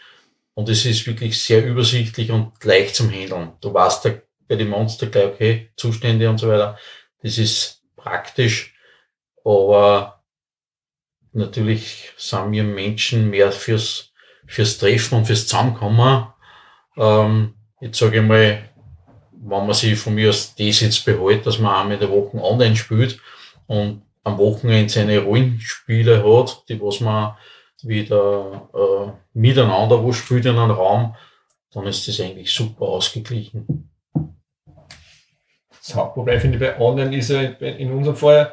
und 0.54 0.68
es 0.68 0.84
ist 0.84 1.06
wirklich 1.06 1.42
sehr 1.42 1.64
übersichtlich 1.66 2.30
und 2.30 2.52
leicht 2.64 2.94
zum 2.94 3.10
Handeln. 3.10 3.52
Du 3.60 3.72
weißt 3.72 4.04
ja 4.04 4.14
bei 4.48 4.56
den 4.56 4.68
Monster 4.68 5.06
gleich, 5.06 5.26
okay, 5.26 5.70
Zustände 5.76 6.28
und 6.28 6.38
so 6.38 6.48
weiter. 6.48 6.78
Das 7.22 7.38
ist 7.38 7.82
praktisch, 7.96 8.74
aber 9.44 10.22
natürlich 11.32 12.12
sind 12.16 12.52
wir 12.52 12.64
Menschen 12.64 13.30
mehr 13.30 13.52
fürs, 13.52 14.12
fürs 14.46 14.78
Treffen 14.78 15.18
und 15.18 15.26
fürs 15.26 15.46
Zusammenkommen. 15.46 16.26
Ähm, 16.96 17.54
jetzt 17.80 17.98
sage 17.98 18.20
ich 18.20 18.26
mal, 18.26 18.68
wenn 19.32 19.66
man 19.66 19.74
sich 19.74 19.98
von 19.98 20.14
mir 20.14 20.30
aus 20.30 20.54
das 20.54 20.80
jetzt 20.80 21.04
behält, 21.04 21.46
dass 21.46 21.58
man 21.58 21.74
einmal 21.74 21.94
in 21.94 22.00
der 22.00 22.10
Woche 22.10 22.42
online 22.42 22.76
spielt 22.76 23.20
und 23.66 24.02
am 24.24 24.38
Wochenende 24.38 24.88
seine 24.88 25.20
Rollenspiele 25.20 26.22
hat, 26.22 26.64
die 26.68 26.80
was 26.80 27.00
man 27.00 27.36
wieder 27.82 28.68
äh, 28.74 29.12
miteinander 29.34 30.02
wo 30.02 30.12
spielt 30.12 30.46
in 30.46 30.58
einem 30.58 30.72
Raum, 30.72 31.14
dann 31.72 31.86
ist 31.86 32.08
das 32.08 32.20
eigentlich 32.20 32.52
super 32.52 32.86
ausgeglichen. 32.86 33.90
Das 35.88 35.96
Hauptproblem 35.96 36.38
finde 36.38 36.58
ich 36.58 36.62
bei 36.62 36.78
Online 36.78 37.16
ist 37.16 37.30
ja 37.30 37.40
in 37.40 37.90
unserem 37.92 38.16
Fall, 38.16 38.52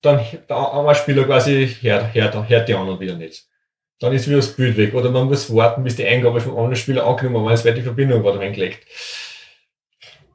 dann 0.00 0.20
der 0.48 0.94
Spieler 0.94 1.24
quasi 1.24 1.68
hört, 1.82 2.14
hört, 2.14 2.48
hört 2.48 2.68
die 2.68 2.74
anderen 2.74 2.98
wieder 2.98 3.14
nicht. 3.14 3.44
Dann 3.98 4.14
ist 4.14 4.26
wieder 4.26 4.38
das 4.38 4.56
Bild 4.56 4.78
weg. 4.78 4.94
Oder 4.94 5.10
man 5.10 5.26
muss 5.26 5.54
warten, 5.54 5.84
bis 5.84 5.96
die 5.96 6.06
Eingabe 6.06 6.40
vom 6.40 6.56
anderen 6.56 6.76
Spieler 6.76 7.06
angenommen 7.06 7.46
wird, 7.46 7.64
weil 7.66 7.74
die 7.74 7.82
Verbindung 7.82 8.22
gerade 8.22 8.38
reingelegt. 8.38 8.86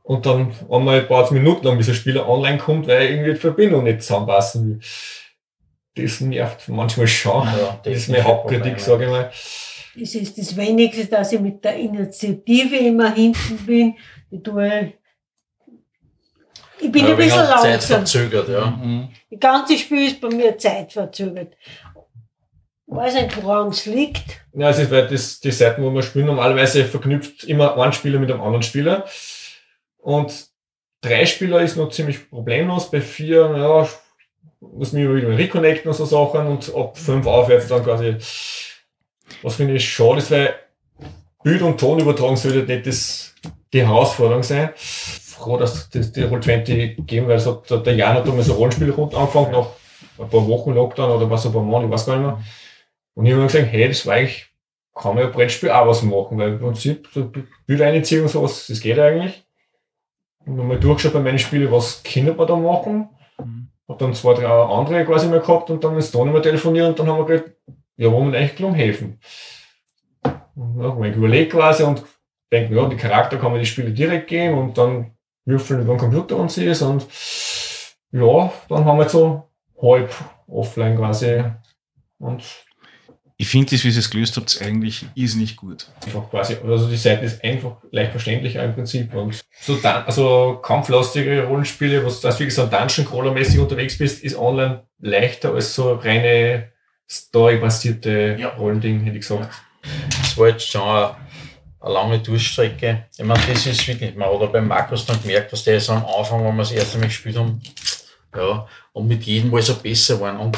Und 0.04 0.28
dann 0.28 0.54
einmal 0.70 1.00
ein 1.00 1.08
paar 1.08 1.34
Minuten 1.34 1.66
lang, 1.66 1.78
bis 1.78 1.88
der 1.88 1.96
Spieler 1.96 2.30
online 2.30 2.60
kommt, 2.60 2.86
weil 2.86 3.10
irgendwie 3.10 3.34
die 3.34 3.40
Verbindung 3.40 3.86
nicht 3.86 4.04
zusammenpassen 4.04 4.80
will. 5.96 6.06
Das 6.06 6.22
nervt 6.22 6.68
manchmal 6.70 7.08
schon. 7.08 7.48
Ja, 7.48 7.80
das 7.84 7.96
ist 7.96 8.10
meine 8.10 8.26
Hauptkritik, 8.26 8.80
sage 8.80 9.06
ich 9.06 9.10
mal. 9.10 9.32
Das 9.98 10.14
ist 10.14 10.38
das 10.38 10.56
Wenigste, 10.56 11.08
dass 11.08 11.32
ich 11.32 11.40
mit 11.40 11.64
der 11.64 11.78
Initiative 11.78 12.76
immer 12.76 13.16
hinten 13.16 13.58
bin. 13.66 13.96
Ich 14.30 14.44
tue 14.44 14.94
ich 16.86 16.92
bin 16.92 17.06
ja, 17.06 17.12
ein 17.12 17.18
bisschen 17.18 17.38
langsam. 17.38 17.62
Zeitverzögert, 17.62 18.50
ja. 18.50 18.66
Mhm. 18.68 19.10
Das 19.32 19.40
ganze 19.40 19.78
Spiel 19.78 20.08
ist 20.08 20.22
bei 20.22 20.30
mir 20.30 20.58
zeitverzögert. 20.58 21.54
Ich 22.88 22.96
weiß 22.96 23.16
nicht, 23.16 23.44
woran 23.44 23.70
es 23.70 23.86
liegt. 23.88 24.42
Ja, 24.54 24.70
es 24.70 24.78
ist, 24.78 24.92
weil 24.92 25.08
das, 25.08 25.40
die 25.40 25.52
Seiten, 25.52 25.84
wo 25.84 25.90
man 25.90 26.04
spielt, 26.04 26.28
normalerweise 26.28 26.86
verknüpft 26.86 27.44
immer 27.46 27.78
ein 27.78 27.94
Spieler 27.94 28.20
mit 28.20 28.32
einem 28.32 28.42
anderen 28.42 28.62
Spieler. 28.62 29.06
Und 29.98 30.48
drei 31.02 31.26
Spieler 31.26 31.62
ist 31.62 31.78
noch 31.78 31.90
ziemlich 31.90 32.30
problemlos. 32.30 32.92
Bei 32.92 33.02
vier, 33.02 33.56
ja, 33.58 33.88
muss 34.60 34.94
man 34.94 35.02
immer 35.02 35.16
wieder 35.16 35.36
reconnecten 35.36 35.90
und 35.90 35.98
so 35.98 36.06
Sachen. 36.06 36.46
Und 36.46 36.74
ab 36.76 36.98
fünf 36.98 37.26
aufwärts 37.26 37.68
dann 37.68 37.84
quasi, 37.84 38.18
was 39.42 39.56
finde 39.56 39.74
ich 39.74 39.90
schade 39.90 40.20
ist, 40.20 40.30
weil 40.30 40.54
Bild 41.44 41.64
und 41.64 41.80
Ton 41.80 42.00
übertragen 42.00 42.38
sollte 42.38 42.60
nicht 42.72 42.86
das, 42.86 43.34
die 43.74 43.86
Herausforderung 43.86 44.44
sein 44.44 44.70
froh, 45.36 45.58
dass 45.58 45.90
das 45.90 46.12
die 46.12 46.24
Roll20 46.24 47.06
geben, 47.06 47.28
weil 47.28 47.38
es 47.38 47.46
hat 47.46 47.70
der 47.86 47.96
Jan 47.96 48.16
hat 48.16 48.28
damals 48.28 48.50
ein 48.50 48.56
Rollenspiel 48.56 48.92
angefangen, 48.92 49.52
nach 49.52 49.68
ein 50.18 50.30
paar 50.30 50.48
Wochen 50.48 50.74
Lockdown 50.74 51.12
oder 51.12 51.30
was, 51.30 51.46
ein 51.46 51.54
paar 51.54 51.62
Monate, 51.62 51.86
ich 51.86 51.92
weiß 51.92 52.06
gar 52.06 52.18
nicht 52.18 52.26
mehr. 52.26 52.40
Und 53.16 53.26
ich 53.26 53.32
habe 53.32 53.42
mir 53.42 53.48
gesagt, 53.48 53.68
hey, 53.72 53.88
das 53.88 54.06
war 54.06 54.16
eigentlich, 54.16 54.48
kann 54.94 55.16
man 55.16 55.24
ja 55.24 55.30
Brettspiel 55.30 55.72
auch 55.72 55.88
was 55.88 56.04
machen, 56.04 56.38
weil 56.38 56.54
im 56.54 56.60
Prinzip, 56.60 57.08
so 57.14 57.32
Bildeinziehung 57.66 58.24
und 58.24 58.30
sowas, 58.30 58.68
das 58.68 58.80
geht 58.80 59.00
eigentlich. 59.00 59.46
Und 60.46 60.58
dann 60.58 60.68
mal 60.68 60.80
durchgeschaut 60.80 61.14
bei 61.14 61.20
meinen 61.20 61.40
Spielen, 61.40 61.72
was 61.72 62.04
Kinder 62.04 62.38
wir 62.38 62.46
da 62.46 62.56
machen. 62.56 63.10
Mhm. 63.40 63.68
Hab 63.88 64.00
dann 64.00 64.14
zwei, 64.14 64.34
drei 64.34 64.48
andere 64.48 65.06
quasi 65.06 65.28
mal 65.28 65.40
gehabt 65.40 65.70
und 65.70 65.84
dann 65.84 65.98
ist 65.98 66.14
da 66.14 66.24
nicht 66.24 66.34
mehr 66.34 66.42
telefoniert 66.42 66.88
und 66.88 67.00
dann 67.00 67.08
haben 67.08 67.20
wir 67.20 67.26
gesagt, 67.26 67.52
ja, 67.98 68.12
wo 68.12 68.24
wir 68.24 68.38
eigentlich 68.38 68.56
gelungen 68.56 68.76
helfen. 68.76 69.20
Und 70.56 70.82
ja, 70.82 71.10
ich 71.10 71.16
überlegt 71.16 71.52
quasi 71.52 71.84
und 71.84 72.04
denke, 72.52 72.76
ja, 72.76 72.88
die 72.88 72.98
Charakter 72.98 73.38
kann 73.38 73.52
man 73.52 73.60
die 73.60 73.66
Spiele 73.66 73.92
direkt 73.92 74.28
gehen 74.28 74.54
und 74.54 74.78
dann 74.78 75.15
Würfeln 75.46 75.82
über 75.82 75.94
den 75.94 76.00
Computer 76.00 76.38
und 76.38 76.52
sie 76.52 76.66
ist 76.66 76.82
und 76.82 77.06
ja, 78.12 78.52
dann 78.70 78.86
haben 78.86 78.98
wir 78.98 79.04
jetzt 79.04 79.12
so 79.12 79.44
halb 79.82 80.14
offline 80.48 80.98
quasi 80.98 81.44
und 82.20 82.44
ich 83.38 83.50
finde 83.50 83.72
das, 83.72 83.84
wie 83.84 83.90
ihr 83.90 83.98
es 83.98 84.10
gelöst 84.10 84.38
habt, 84.38 84.62
eigentlich 84.62 85.06
ist 85.14 85.36
nicht 85.36 85.58
gut. 85.58 85.88
Einfach 86.06 86.30
quasi, 86.30 86.56
also 86.66 86.88
die 86.88 86.96
Seite 86.96 87.26
ist 87.26 87.44
einfach 87.44 87.78
leicht 87.92 88.12
verständlicher 88.12 88.64
im 88.64 88.74
Prinzip 88.74 89.14
und 89.14 89.42
so 89.60 89.76
dann, 89.76 90.06
also 90.06 90.60
kampflastige 90.64 91.44
Rollenspiele, 91.44 92.06
was 92.06 92.22
du 92.22 92.40
wie 92.40 92.46
gesagt 92.46 92.72
Dungeon 92.72 93.06
Crawler 93.06 93.34
mäßig 93.34 93.60
unterwegs 93.60 93.98
bist, 93.98 94.24
ist 94.24 94.38
online 94.38 94.84
leichter 95.00 95.54
als 95.54 95.76
so 95.76 95.96
reine 95.96 96.70
Story-basierte 97.10 98.38
ja. 98.40 98.50
Rollending, 98.50 99.02
hätte 99.02 99.18
ich 99.18 99.22
gesagt. 99.22 99.54
Das 100.10 100.38
war 100.38 100.48
jetzt 100.48 100.68
schon 100.68 101.16
eine 101.86 101.94
lange 101.94 102.20
Durchstrecke. 102.20 103.06
Ich 103.16 103.24
meine, 103.24 103.40
das 103.48 103.66
ist 103.68 103.88
wirklich, 103.88 104.16
man 104.16 104.28
hat 104.28 104.42
auch 104.42 104.52
beim 104.52 104.68
Markus 104.68 105.06
dann 105.06 105.22
gemerkt, 105.22 105.54
dass 105.54 105.64
der 105.64 105.80
so 105.80 105.94
am 105.94 106.06
Anfang, 106.06 106.44
wenn 106.44 106.56
wir 106.56 106.64
das 106.64 106.72
erste 106.72 106.98
Mal 106.98 107.06
gespielt 107.06 107.38
haben, 107.38 107.62
ja, 108.36 108.68
und 108.94 109.08
mit 109.08 109.24
jedem 109.24 109.52
Mal 109.52 109.62
so 109.62 109.76
besser 109.76 110.20
waren. 110.20 110.40
Und 110.40 110.58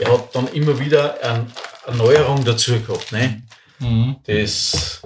er 0.00 0.12
hat 0.12 0.34
dann 0.34 0.46
immer 0.48 0.78
wieder 0.78 1.20
eine 1.20 1.46
Erneuerung 1.86 2.44
dazu 2.44 2.80
gehabt, 2.80 3.10
ne? 3.10 3.42
Mhm. 3.80 4.16
Das, 4.24 5.02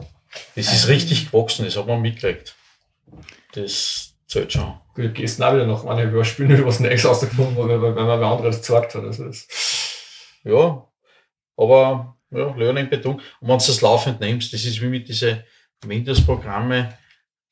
das 0.55 0.73
ist 0.73 0.89
richtig 0.89 1.31
gewachsen, 1.31 1.65
das 1.65 1.77
hat 1.77 1.87
man 1.87 2.03
mitgekriegt. 2.03 2.55
Das 3.55 4.13
zählt 4.27 4.53
schon. 4.53 4.75
Gut, 4.95 5.15
gehst 5.15 5.43
auch 5.43 5.55
wieder 5.55 5.67
noch 5.67 5.87
eine 5.87 6.03
überspielen, 6.03 6.65
was 6.67 6.81
Neues 6.81 7.05
rausgefunden 7.07 7.57
wenn 7.57 7.81
man 7.81 8.21
wer 8.21 8.27
anderes 8.27 8.57
gezeigt 8.57 8.95
hat. 8.95 9.05
Also 9.05 9.25
das 9.25 9.49
ja, 10.45 10.87
aber 11.57 12.16
ja, 12.31 12.55
Learning 12.57 12.89
Beton. 12.89 13.15
Und 13.15 13.23
wenn 13.49 13.59
du 13.59 13.67
das 13.67 13.81
laufend 13.81 14.21
nimmst, 14.21 14.53
das 14.53 14.65
ist 14.65 14.81
wie 14.81 14.87
mit 14.89 15.09
diesen 15.09 15.39
Windows-Programme, 15.85 16.95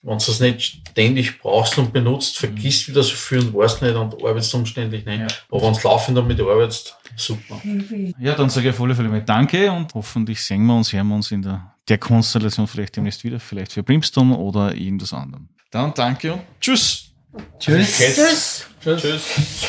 wenn 0.03 0.19
du 0.19 0.31
es 0.31 0.41
nicht 0.41 0.61
ständig 0.91 1.41
brauchst 1.41 1.79
und 1.79 1.93
benutzt, 1.93 2.37
vergisst 2.39 2.89
wieder 2.89 3.03
so 3.03 3.15
viel 3.15 3.39
und 3.39 3.55
weißt 3.55 3.81
nicht 3.83 3.95
und 3.95 4.15
arbeitest 4.23 4.55
umständlich 4.55 5.05
nicht. 5.07 5.21
Ja. 5.21 5.27
Aber 5.51 5.63
wenn 5.63 5.73
du 5.73 5.81
laufend 5.83 6.19
damit 6.19 6.41
arbeitest, 6.41 6.95
super. 7.17 7.61
Ja, 8.19 8.35
dann 8.35 8.51
sage 8.51 8.69
ich 8.69 8.75
auf 8.75 8.81
alle 8.83 8.95
Fälle 8.95 9.09
mal 9.09 9.23
Danke 9.23 9.71
und 9.73 9.95
hoffentlich 9.95 10.43
sehen 10.43 10.65
wir 10.67 10.77
uns, 10.77 10.93
hören 10.93 11.09
wir 11.09 11.15
uns 11.15 11.31
in 11.31 11.41
der, 11.43 11.75
der 11.89 11.99
Konstellation 11.99 12.67
vielleicht 12.67 12.97
demnächst 12.97 13.25
wieder, 13.25 13.41
vielleicht 13.41 13.73
für 13.73 13.83
Brimstone 13.83 14.37
oder 14.37 14.75
irgendwas 14.75 15.13
anderem. 15.15 15.49
Dann 15.71 15.95
danke 15.95 16.35
und 16.35 16.43
tschüss! 16.61 17.11
Tschüss. 17.59 17.99
Jetzt- 17.99 18.69
Tschüss. 18.83 19.01
Tschüss. 19.01 19.67